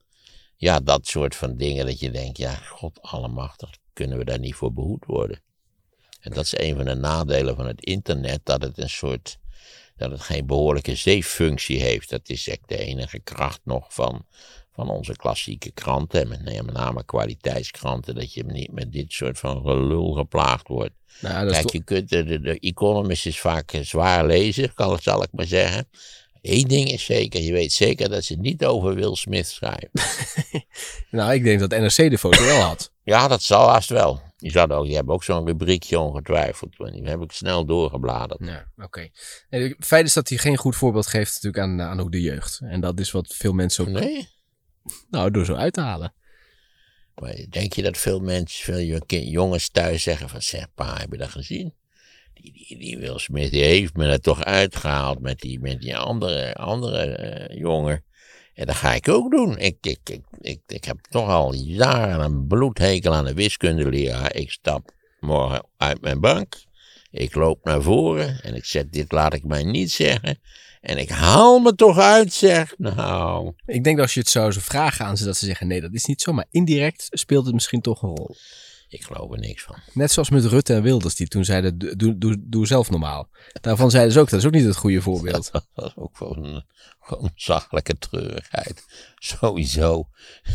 ja, 0.58 0.80
dat 0.80 1.08
soort 1.08 1.36
van 1.36 1.56
dingen 1.56 1.86
dat 1.86 2.00
je 2.00 2.12
denkt, 2.12 2.38
ja, 2.38 2.54
god 2.54 3.02
allemachtig, 3.02 3.70
kunnen 3.94 4.18
we 4.18 4.26
daar 4.26 4.40
niet 4.40 4.56
voor 4.56 4.74
behoed 4.74 5.06
worden? 5.06 5.42
En 6.20 6.32
dat 6.32 6.44
is 6.46 6.58
een 6.58 6.76
van 6.76 6.86
de 6.86 6.96
nadelen 6.96 7.56
van 7.56 7.68
het 7.68 7.84
internet, 7.84 8.40
dat 8.44 8.62
het 8.62 8.78
een 8.78 8.90
soort, 8.90 9.38
dat 9.96 10.12
het 10.12 10.22
geen 10.22 10.46
behoorlijke 10.46 10.96
zeeffunctie 10.96 11.82
heeft. 11.82 12.10
Dat 12.10 12.30
is 12.30 12.48
echt 12.48 12.68
de 12.68 12.78
enige 12.78 13.20
kracht 13.20 13.60
nog 13.64 13.94
van, 13.94 14.26
van 14.72 14.90
onze 14.90 15.16
klassieke 15.16 15.72
kranten, 15.72 16.22
en 16.22 16.28
met, 16.28 16.44
met 16.66 16.76
name 16.76 17.04
kwaliteitskranten, 17.04 18.16
dat 18.16 18.34
je 18.34 18.44
niet 18.44 18.72
met 18.72 18.92
dit 18.92 19.12
soort 19.12 19.40
van 19.40 19.62
gelul 19.62 20.12
geplaagd 20.12 20.68
wordt. 20.68 20.94
Nou, 21.22 21.50
Kijk, 21.52 21.72
je 21.72 21.84
kunt, 21.84 22.10
de, 22.10 22.24
de, 22.24 22.40
de 22.40 22.60
Economist 22.60 23.26
is 23.26 23.40
vaak 23.40 23.80
zwaar 23.82 24.26
lezen, 24.26 24.74
kan, 24.74 25.00
zal 25.00 25.24
ik 25.24 25.30
maar 25.32 25.46
zeggen. 25.46 25.90
Eén 26.42 26.68
ding 26.68 26.92
is 26.92 27.06
zeker, 27.06 27.42
je 27.42 27.52
weet 27.52 27.72
zeker 27.72 28.10
dat 28.10 28.24
ze 28.24 28.36
niet 28.36 28.66
over 28.66 28.96
Will 28.96 29.16
Smith 29.16 29.48
schrijven. 29.48 29.90
nou, 31.12 31.34
ik 31.34 31.44
denk 31.44 31.60
dat 31.60 31.70
NRC 31.70 32.10
de 32.10 32.18
foto 32.18 32.44
wel 32.44 32.62
had. 32.62 32.92
Ja, 33.04 33.28
dat 33.28 33.42
zal 33.42 33.68
haast 33.68 33.90
wel. 33.90 34.22
Die, 34.38 34.70
ook, 34.70 34.86
die 34.86 34.96
hebben 34.96 35.14
ook 35.14 35.24
zo'n 35.24 35.46
rubriekje 35.46 36.00
ongetwijfeld. 36.00 36.78
Die 36.78 37.04
heb 37.04 37.22
ik 37.22 37.32
snel 37.32 37.66
doorgebladerd. 37.66 38.46
Ja, 38.46 38.72
oké. 38.76 38.86
Okay. 38.86 39.12
Het 39.50 39.76
feit 39.80 40.06
is 40.06 40.14
dat 40.14 40.30
hij 40.30 40.38
geen 40.38 40.58
goed 40.58 40.76
voorbeeld 40.76 41.08
geeft 41.08 41.34
natuurlijk 41.34 41.64
aan, 41.64 41.82
aan 41.82 42.00
ook 42.00 42.12
de 42.12 42.22
jeugd. 42.22 42.60
En 42.64 42.82
dat 42.82 43.00
is 43.00 43.12
wat 43.12 43.36
veel 43.36 43.54
mensen 43.54 43.88
ook... 43.88 43.90
Nee? 43.90 44.30
Nou, 45.10 45.32
door 45.32 45.46
zo 45.46 45.54
uit 45.54 45.74
te 45.74 45.82
halen. 45.82 46.14
Maar 47.16 47.36
denk 47.50 47.74
je 47.74 47.82
dat 47.82 47.98
veel 47.98 48.20
mensen, 48.20 48.64
veel 48.64 49.04
jongens 49.08 49.70
thuis 49.70 50.04
zeggen 50.04 50.30
van... 50.30 50.42
Zeg 50.42 50.74
pa, 50.74 50.98
heb 50.98 51.12
je 51.12 51.18
dat 51.18 51.30
gezien? 51.30 51.74
Die, 52.42 52.54
die, 52.54 52.78
die 52.78 52.98
Will 52.98 53.18
Smith 53.18 53.52
heeft 53.52 53.96
me 53.96 54.08
er 54.08 54.22
toch 54.22 54.44
uitgehaald 54.44 55.20
met 55.20 55.40
die, 55.40 55.60
met 55.60 55.82
die 55.82 55.98
andere, 55.98 56.56
andere 56.56 57.50
uh, 57.50 57.60
jongen. 57.60 58.04
En 58.54 58.66
dat 58.66 58.76
ga 58.76 58.94
ik 58.94 59.10
ook 59.10 59.32
doen. 59.32 59.58
Ik, 59.58 59.78
ik, 59.82 60.00
ik, 60.04 60.22
ik, 60.42 60.62
ik 60.68 60.84
heb 60.84 60.98
toch 61.10 61.30
al 61.30 61.54
jaren 61.54 62.20
een 62.20 62.48
bloedhekel 62.48 63.14
aan 63.14 63.26
de 63.26 63.34
wiskundeleraar. 63.34 64.36
Ik 64.36 64.52
stap 64.52 64.92
morgen 65.20 65.66
uit 65.78 66.02
mijn 66.02 66.20
bank. 66.20 66.56
Ik 67.12 67.36
loop 67.36 67.64
naar 67.64 67.82
voren 67.82 68.42
en 68.42 68.56
ik 68.56 68.66
zeg: 68.66 68.86
Dit 68.90 69.12
laat 69.12 69.34
ik 69.34 69.44
mij 69.44 69.64
niet 69.64 69.92
zeggen. 69.92 70.40
En 70.82 70.98
ik 70.98 71.10
haal 71.10 71.60
me 71.60 71.76
toch 71.76 72.00
uit, 72.00 72.34
zeg. 72.34 72.74
Nou. 72.78 73.54
Ik 73.66 73.84
denk 73.84 73.96
dat 73.96 74.06
als 74.06 74.14
je 74.14 74.20
het 74.20 74.30
zou 74.30 74.54
vragen 74.54 75.06
aan 75.06 75.18
ze, 75.18 75.26
dat 75.26 75.38
ze 75.38 75.46
zeggen: 75.46 75.68
Nee, 75.68 75.82
dat 75.82 75.94
is 75.94 76.06
niet 76.06 76.22
zo. 76.22 76.32
Maar 76.34 76.46
indirect 76.52 77.08
speelt 77.10 77.46
het 77.46 77.54
misschien 77.54 77.82
toch 77.82 78.02
een 78.02 78.16
rol. 78.16 78.36
Ik 78.90 79.04
geloof 79.04 79.32
er 79.32 79.40
niks 79.40 79.64
van. 79.64 79.76
Net 79.94 80.12
zoals 80.12 80.30
met 80.30 80.46
Rutte 80.46 80.74
en 80.74 80.82
Wilders, 80.82 81.16
die 81.16 81.28
toen 81.28 81.46
zeiden, 81.46 81.78
doe, 81.98 82.18
doe, 82.18 82.36
doe 82.40 82.68
zelf 82.68 82.90
normaal. 82.90 83.30
Daarvan 83.62 83.92
zeiden 83.92 84.14
ze 84.14 84.20
ook, 84.20 84.30
dat 84.30 84.40
is 84.40 84.46
ook 84.46 84.52
niet 84.52 84.66
het 84.66 84.76
goede 84.76 85.02
voorbeeld. 85.02 85.50
Dat 85.52 85.66
was 85.74 85.96
ook 85.96 86.18
gewoon 86.18 86.44
een, 86.44 86.66
gewoon 87.00 87.32
zachtelijke 87.36 87.98
treurigheid. 87.98 88.84
Sowieso, 89.16 90.08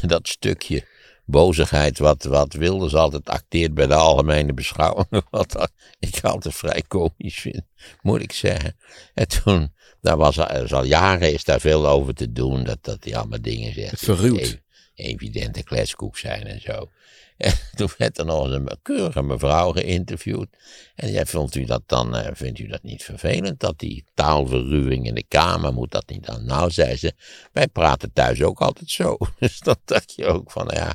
dat 0.03 0.29
stukje 0.29 0.87
bozigheid 1.25 1.99
wat, 1.99 2.23
wat 2.25 2.53
Wilders 2.53 2.95
altijd 2.95 3.29
acteert 3.29 3.75
bij 3.75 3.87
de 3.87 3.95
algemene 3.95 4.53
beschouwing. 4.53 5.07
Wat 5.31 5.71
ik 5.99 6.19
altijd 6.23 6.55
vrij 6.55 6.83
komisch 6.89 7.41
vind, 7.41 7.63
moet 8.01 8.23
ik 8.23 8.33
zeggen. 8.33 8.77
En 9.15 9.29
toen, 9.29 9.73
daar 10.01 10.17
was 10.17 10.39
al, 10.39 10.67
al 10.67 10.85
jaren 10.85 11.33
is 11.33 11.45
daar 11.45 11.61
veel 11.61 11.89
over 11.89 12.15
te 12.15 12.33
doen, 12.33 12.65
dat, 12.65 12.79
dat 12.81 13.05
hij 13.05 13.17
allemaal 13.17 13.43
dingen 13.43 13.73
zegt. 13.73 14.05
Verruwd. 14.05 14.61
Evidente 14.95 15.63
kletskoek 15.63 16.19
zijn 16.19 16.47
en 16.47 16.61
zo. 16.61 16.91
En 17.37 17.53
toen 17.75 17.89
werd 17.99 18.19
er 18.19 18.25
nog 18.25 18.51
een 18.51 18.79
keurige 18.83 19.23
mevrouw 19.23 19.73
geïnterviewd. 19.73 20.49
En 20.95 21.11
jij 21.11 21.27
vindt 21.27 21.55
u 21.55 21.65
dat 21.65 21.83
dan, 21.87 22.17
uh, 22.17 22.27
vindt 22.33 22.59
u 22.59 22.67
dat 22.67 22.83
niet 22.83 23.05
vervelend, 23.05 23.61
dat 23.61 23.79
die 23.79 24.05
taalverruwing 24.15 25.07
in 25.07 25.15
de 25.15 25.25
kamer, 25.29 25.73
moet 25.73 25.91
dat 25.91 26.09
niet 26.09 26.27
dan? 26.27 26.45
Nou, 26.45 26.71
zei 26.71 26.97
ze, 26.97 27.13
wij 27.53 27.69
praten 27.69 28.13
thuis 28.13 28.43
ook 28.43 28.61
altijd 28.61 28.91
zo. 28.91 29.17
Dus 29.39 29.61
dat 29.61 29.79
dacht 29.85 30.15
je 30.15 30.27
ook 30.27 30.51
van, 30.51 30.71
ja, 30.73 30.95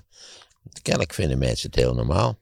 kennelijk 0.82 1.14
vinden 1.14 1.38
mensen 1.38 1.70
het 1.70 1.80
heel 1.80 1.94
normaal. 1.94 2.38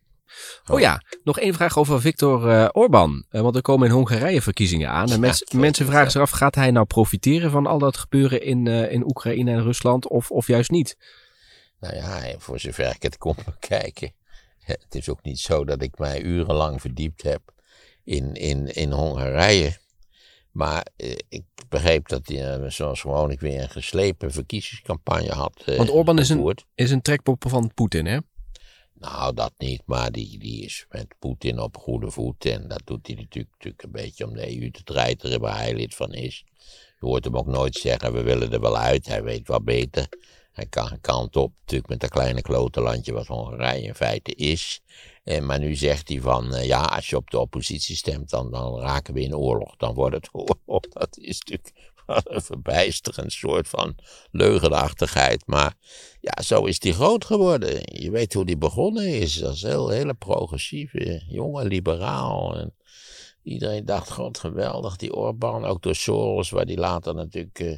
Oh 0.66 0.80
ja, 0.80 1.02
nog 1.24 1.40
één 1.40 1.54
vraag 1.54 1.78
over 1.78 2.02
Viktor 2.02 2.52
uh, 2.52 2.68
Orbán. 2.72 3.26
Uh, 3.32 3.42
want 3.42 3.56
er 3.56 3.62
komen 3.62 3.88
in 3.88 3.94
Hongarije 3.94 4.42
verkiezingen 4.42 4.90
aan. 4.90 5.12
En 5.12 5.20
mens, 5.20 5.44
ja, 5.46 5.60
mensen 5.60 5.86
vragen 5.86 6.12
zich 6.12 6.22
af, 6.22 6.30
gaat 6.30 6.56
hij 6.56 6.72
nou 6.72 6.86
profiteren 6.86 7.52
van 7.52 7.66
al 7.66 7.80
dat 7.80 7.98
gebeuren 7.98 8.42
in, 8.42 8.66
uh, 8.66 8.92
in 8.92 9.06
Oekraïne 9.06 9.52
en 9.52 9.64
Rusland 9.64 10.08
of, 10.10 10.32
of 10.32 10.48
juist 10.48 10.72
niet? 10.72 10.98
Nou 11.86 11.98
ja, 11.98 12.40
voor 12.40 12.60
zover 12.60 12.96
ik 12.96 13.04
het 13.04 13.18
kon 13.18 13.36
bekijken. 13.60 14.14
Het 14.60 14.96
is 14.96 15.10
ook 15.10 15.24
niet 15.24 15.40
zo 15.40 15.66
dat 15.66 15.82
ik 15.82 15.98
mij 15.98 16.22
urenlang 16.22 16.82
verdiept 16.82 17.22
heb 17.22 17.42
in, 18.04 18.34
in, 18.34 18.74
in 18.76 18.92
Hongarije. 18.92 19.78
Maar 20.52 20.88
eh, 20.96 21.16
ik 21.30 21.44
begreep 21.70 22.08
dat 22.08 22.28
hij, 22.28 22.60
uh, 22.60 22.70
zoals 22.70 23.02
gewoonlijk, 23.02 23.40
weer 23.40 23.62
een 23.62 23.70
geslepen 23.70 24.32
verkiezingscampagne 24.32 25.32
had. 25.32 25.64
Uh, 25.66 25.78
Want 25.78 25.90
Orbán 25.90 26.20
is 26.20 26.30
een, 26.30 26.58
is 26.76 26.92
een 26.92 27.02
trekpop 27.02 27.44
van 27.48 27.72
Poetin, 27.74 28.06
hè? 28.06 28.18
Nou, 28.94 29.34
dat 29.34 29.54
niet, 29.58 29.82
maar 29.86 30.12
die, 30.12 30.40
die 30.40 30.64
is 30.64 30.86
met 30.90 31.16
Poetin 31.20 31.60
op 31.60 31.78
goede 31.78 32.12
voet. 32.12 32.46
En 32.46 32.68
dat 32.68 32.82
doet 32.86 33.08
hij 33.08 33.16
natuurlijk, 33.16 33.52
natuurlijk 33.52 33.84
een 33.84 33.92
beetje 33.92 34.26
om 34.26 34.34
de 34.34 34.62
EU 34.62 34.72
te 34.72 34.84
treiteren 34.84 35.40
waar 35.40 35.58
hij 35.58 35.74
lid 35.74 35.96
van 35.96 36.14
is. 36.14 36.46
Je 37.00 37.06
hoort 37.06 37.24
hem 37.24 37.38
ook 37.38 37.48
nooit 37.48 37.76
zeggen, 37.76 38.14
we 38.14 38.22
willen 38.22 38.52
er 38.52 38.62
wel 38.62 38.78
uit. 38.78 39.06
Hij 39.06 39.24
weet 39.24 39.48
wat 39.48 39.64
beter. 39.64 40.08
Hij 40.56 40.66
kan 40.66 40.92
een 40.92 41.02
kant 41.02 41.36
op, 41.36 41.54
natuurlijk 41.60 41.90
met 41.90 42.00
dat 42.00 42.10
kleine 42.10 42.42
klote 42.42 42.82
landje 42.82 43.14
wat 43.14 43.28
Hongarije 43.28 43.82
in 43.82 43.96
feite 43.96 44.32
is. 44.36 44.82
En, 45.24 45.46
maar 45.46 45.60
nu 45.60 45.76
zegt 45.76 46.08
hij 46.10 46.22
van, 46.22 46.54
uh, 46.54 46.66
ja, 46.66 46.82
als 46.82 47.10
je 47.10 47.16
op 47.16 47.30
de 47.30 47.40
oppositie 47.40 47.96
stemt, 47.96 48.30
dan, 48.30 48.52
dan 48.52 48.80
raken 48.80 49.14
we 49.14 49.22
in 49.22 49.36
oorlog. 49.36 49.76
Dan 49.76 49.94
wordt 49.94 50.16
het 50.16 50.30
oorlog. 50.66 50.82
Dat 50.90 51.18
is 51.18 51.40
natuurlijk 51.40 51.94
een 52.06 52.42
verbijsterend 52.42 53.32
soort 53.32 53.68
van 53.68 53.96
leugenachtigheid. 54.32 55.48
Maar 55.48 55.74
ja, 56.20 56.42
zo 56.42 56.66
is 56.66 56.84
hij 56.84 56.92
groot 56.92 57.26
geworden. 57.26 57.80
Je 57.84 58.12
weet 58.12 58.34
hoe 58.34 58.46
die 58.46 58.58
begonnen 58.58 59.08
is. 59.08 59.36
Dat 59.36 59.54
is 59.54 59.62
heel, 59.62 59.90
hele 59.90 60.14
progressieve, 60.14 61.24
jonge 61.28 61.66
liberaal. 61.66 62.58
En 62.58 62.74
iedereen 63.44 63.86
dacht, 63.86 64.12
god 64.12 64.38
geweldig, 64.38 64.96
die 64.96 65.16
Orbán. 65.16 65.66
Ook 65.66 65.82
door 65.82 65.96
Soros, 65.96 66.50
waar 66.50 66.66
die 66.66 66.78
later 66.78 67.16
natuurlijk 67.16 67.60
uh, 67.60 67.78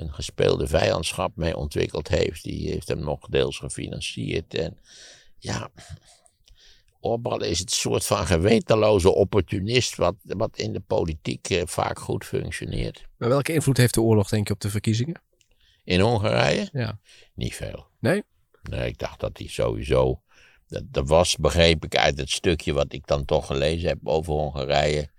een 0.00 0.12
gespeelde 0.12 0.66
vijandschap 0.66 1.36
mee 1.36 1.56
ontwikkeld 1.56 2.08
heeft. 2.08 2.42
Die 2.42 2.70
heeft 2.70 2.88
hem 2.88 3.00
nog 3.00 3.28
deels 3.28 3.58
gefinancierd. 3.58 4.54
En 4.54 4.78
ja, 5.38 5.70
Orbán 7.00 7.44
is 7.44 7.58
het 7.58 7.70
soort 7.70 8.06
van 8.06 8.26
gewetenloze 8.26 9.14
opportunist 9.14 9.96
wat, 9.96 10.14
wat 10.22 10.58
in 10.58 10.72
de 10.72 10.80
politiek 10.80 11.50
eh, 11.50 11.62
vaak 11.66 11.98
goed 11.98 12.24
functioneert. 12.24 13.08
Maar 13.16 13.28
welke 13.28 13.52
invloed 13.52 13.76
heeft 13.76 13.94
de 13.94 14.02
oorlog 14.02 14.28
denk 14.28 14.46
je 14.46 14.52
op 14.52 14.60
de 14.60 14.70
verkiezingen? 14.70 15.22
In 15.84 16.00
Hongarije? 16.00 16.68
Ja. 16.72 16.98
Niet 17.34 17.54
veel. 17.54 17.86
Nee? 17.98 18.22
Nee, 18.62 18.88
ik 18.88 18.98
dacht 18.98 19.20
dat 19.20 19.38
hij 19.38 19.46
sowieso... 19.46 20.22
Dat, 20.66 20.82
dat 20.86 21.08
was, 21.08 21.36
begreep 21.36 21.84
ik 21.84 21.96
uit 21.96 22.18
het 22.18 22.30
stukje 22.30 22.72
wat 22.72 22.92
ik 22.92 23.06
dan 23.06 23.24
toch 23.24 23.46
gelezen 23.46 23.88
heb 23.88 23.98
over 24.04 24.32
Hongarije... 24.32 25.10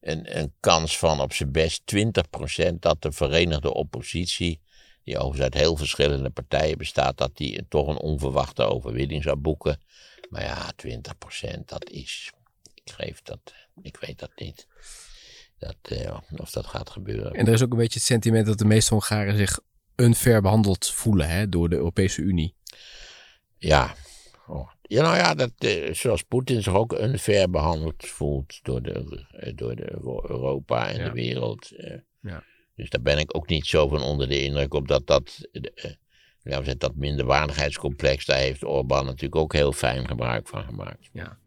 Een, 0.00 0.38
een 0.38 0.54
kans 0.60 0.98
van 0.98 1.20
op 1.20 1.32
zijn 1.32 1.52
best 1.52 1.82
20% 1.94 2.74
dat 2.78 3.02
de 3.02 3.12
Verenigde 3.12 3.74
Oppositie 3.74 4.60
die 5.04 5.18
overigens 5.18 5.42
uit 5.42 5.54
heel 5.54 5.76
verschillende 5.76 6.30
partijen 6.30 6.78
bestaat, 6.78 7.18
dat 7.18 7.36
die 7.36 7.66
toch 7.68 7.88
een 7.88 7.98
onverwachte 7.98 8.62
overwinning 8.62 9.22
zou 9.22 9.36
boeken. 9.36 9.80
Maar 10.28 10.42
ja, 10.42 10.72
20% 11.56 11.64
dat 11.64 11.90
is. 11.90 12.32
Ik 12.74 12.92
geef 12.92 13.22
dat. 13.22 13.40
Ik 13.82 13.96
weet 13.96 14.18
dat 14.18 14.30
niet. 14.36 14.66
Dat, 15.58 15.76
uh, 15.92 16.18
of 16.36 16.50
dat 16.50 16.66
gaat 16.66 16.90
gebeuren. 16.90 17.32
En 17.32 17.46
er 17.46 17.52
is 17.52 17.62
ook 17.62 17.72
een 17.72 17.78
beetje 17.78 17.98
het 17.98 18.08
sentiment 18.08 18.46
dat 18.46 18.58
de 18.58 18.64
meeste 18.64 18.94
Hongaren 18.94 19.36
zich 19.36 19.58
unfair 19.96 20.42
behandeld 20.42 20.90
voelen 20.90 21.28
hè, 21.28 21.48
door 21.48 21.68
de 21.68 21.76
Europese 21.76 22.20
Unie. 22.20 22.54
Ja. 23.58 23.94
Ja, 24.90 25.02
nou 25.02 25.16
ja, 25.16 25.34
dat, 25.34 25.52
uh, 25.58 25.92
zoals 25.92 26.22
Poetin 26.22 26.62
zich 26.62 26.74
ook 26.74 26.92
unfair 26.92 27.50
behandeld 27.50 28.06
voelt 28.06 28.58
door, 28.62 28.82
de, 28.82 29.24
uh, 29.44 29.52
door 29.54 29.76
de 29.76 29.92
Europa 30.28 30.88
en 30.88 30.98
ja. 30.98 31.04
de 31.04 31.12
wereld. 31.12 31.72
ja. 32.20 32.44
Dus 32.74 32.90
daar 32.90 33.02
ben 33.02 33.18
ik 33.18 33.36
ook 33.36 33.48
niet 33.48 33.66
zo 33.66 33.88
van 33.88 34.02
onder 34.02 34.28
de 34.28 34.42
indruk 34.42 34.74
op 34.74 34.88
dat 34.88 35.06
dat 35.06 35.48
ja, 36.42 36.60
dat 36.78 36.94
minderwaardigheidscomplex, 36.94 38.24
daar 38.24 38.38
heeft 38.38 38.64
Orbán 38.64 39.04
natuurlijk 39.04 39.36
ook 39.36 39.52
heel 39.52 39.72
fijn 39.72 40.06
gebruik 40.06 40.48
van 40.48 40.64
gemaakt. 40.64 41.08
Ja. 41.12 41.38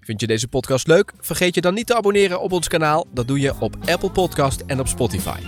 Vind 0.00 0.20
je 0.20 0.26
deze 0.26 0.48
podcast 0.48 0.86
leuk? 0.86 1.12
Vergeet 1.18 1.54
je 1.54 1.60
dan 1.60 1.74
niet 1.74 1.86
te 1.86 1.94
abonneren 1.94 2.40
op 2.40 2.52
ons 2.52 2.68
kanaal. 2.68 3.06
Dat 3.12 3.28
doe 3.28 3.40
je 3.40 3.60
op 3.60 3.76
Apple 3.86 4.10
Podcast 4.10 4.60
en 4.60 4.80
op 4.80 4.86
Spotify. 4.86 5.40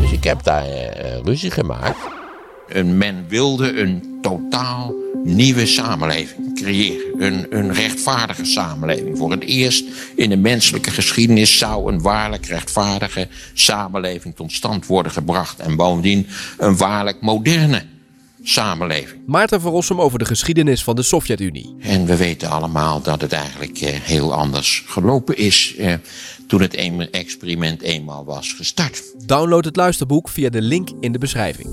Dus 0.00 0.12
ik 0.12 0.24
heb 0.24 0.42
daar 0.42 0.66
uh, 0.66 1.18
ruzie 1.18 1.50
gemaakt. 1.50 2.22
En 2.68 2.98
men 2.98 3.24
wilde 3.28 3.80
een 3.80 4.18
totaal 4.22 4.94
nieuwe 5.24 5.66
samenleving 5.66 6.54
creëren. 6.54 7.22
Een, 7.22 7.46
een 7.50 7.72
rechtvaardige 7.72 8.44
samenleving. 8.44 9.18
Voor 9.18 9.30
het 9.30 9.42
eerst 9.42 9.84
in 10.16 10.30
de 10.30 10.36
menselijke 10.36 10.90
geschiedenis 10.90 11.58
zou 11.58 11.92
een 11.92 12.02
waarlijk 12.02 12.46
rechtvaardige 12.46 13.28
samenleving 13.54 14.36
tot 14.36 14.52
stand 14.52 14.86
worden 14.86 15.12
gebracht. 15.12 15.58
En 15.58 15.76
bovendien 15.76 16.26
een 16.58 16.76
waarlijk 16.76 17.20
moderne 17.20 17.82
samenleving. 18.42 19.20
Maarten 19.26 19.60
van 19.60 19.72
Rossum 19.72 20.00
over 20.00 20.18
de 20.18 20.24
geschiedenis 20.24 20.84
van 20.84 20.96
de 20.96 21.02
Sovjet-Unie. 21.02 21.76
En 21.80 22.06
we 22.06 22.16
weten 22.16 22.50
allemaal 22.50 23.02
dat 23.02 23.20
het 23.20 23.32
eigenlijk 23.32 23.78
eh, 23.78 23.94
heel 24.00 24.34
anders 24.34 24.84
gelopen 24.86 25.36
is 25.36 25.74
eh, 25.78 25.94
toen 26.46 26.60
het 26.60 26.74
experiment 27.10 27.82
eenmaal 27.82 28.24
was 28.24 28.52
gestart. 28.52 29.02
Download 29.26 29.64
het 29.64 29.76
luisterboek 29.76 30.28
via 30.28 30.48
de 30.48 30.62
link 30.62 30.88
in 31.00 31.12
de 31.12 31.18
beschrijving. 31.18 31.68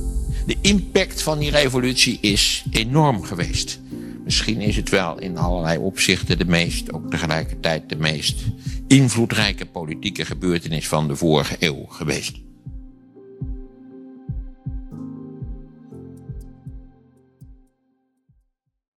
De 0.52 0.58
impact 0.62 1.22
van 1.22 1.40
die 1.40 1.52
revolutie 1.52 2.18
is 2.22 2.64
enorm 2.72 3.24
geweest. 3.24 3.80
Misschien 4.24 4.62
is 4.62 4.76
het 4.76 4.90
wel 4.90 5.20
in 5.20 5.38
allerlei 5.38 5.78
opzichten 5.78 6.38
de 6.38 6.46
meest, 6.46 6.94
ook 6.94 7.10
tegelijkertijd 7.10 7.90
de 7.90 7.96
meest 7.96 8.42
invloedrijke 8.88 9.66
politieke 9.66 10.26
gebeurtenis 10.26 10.88
van 10.88 11.08
de 11.08 11.16
vorige 11.16 11.56
eeuw 11.60 11.86
geweest. 11.86 12.40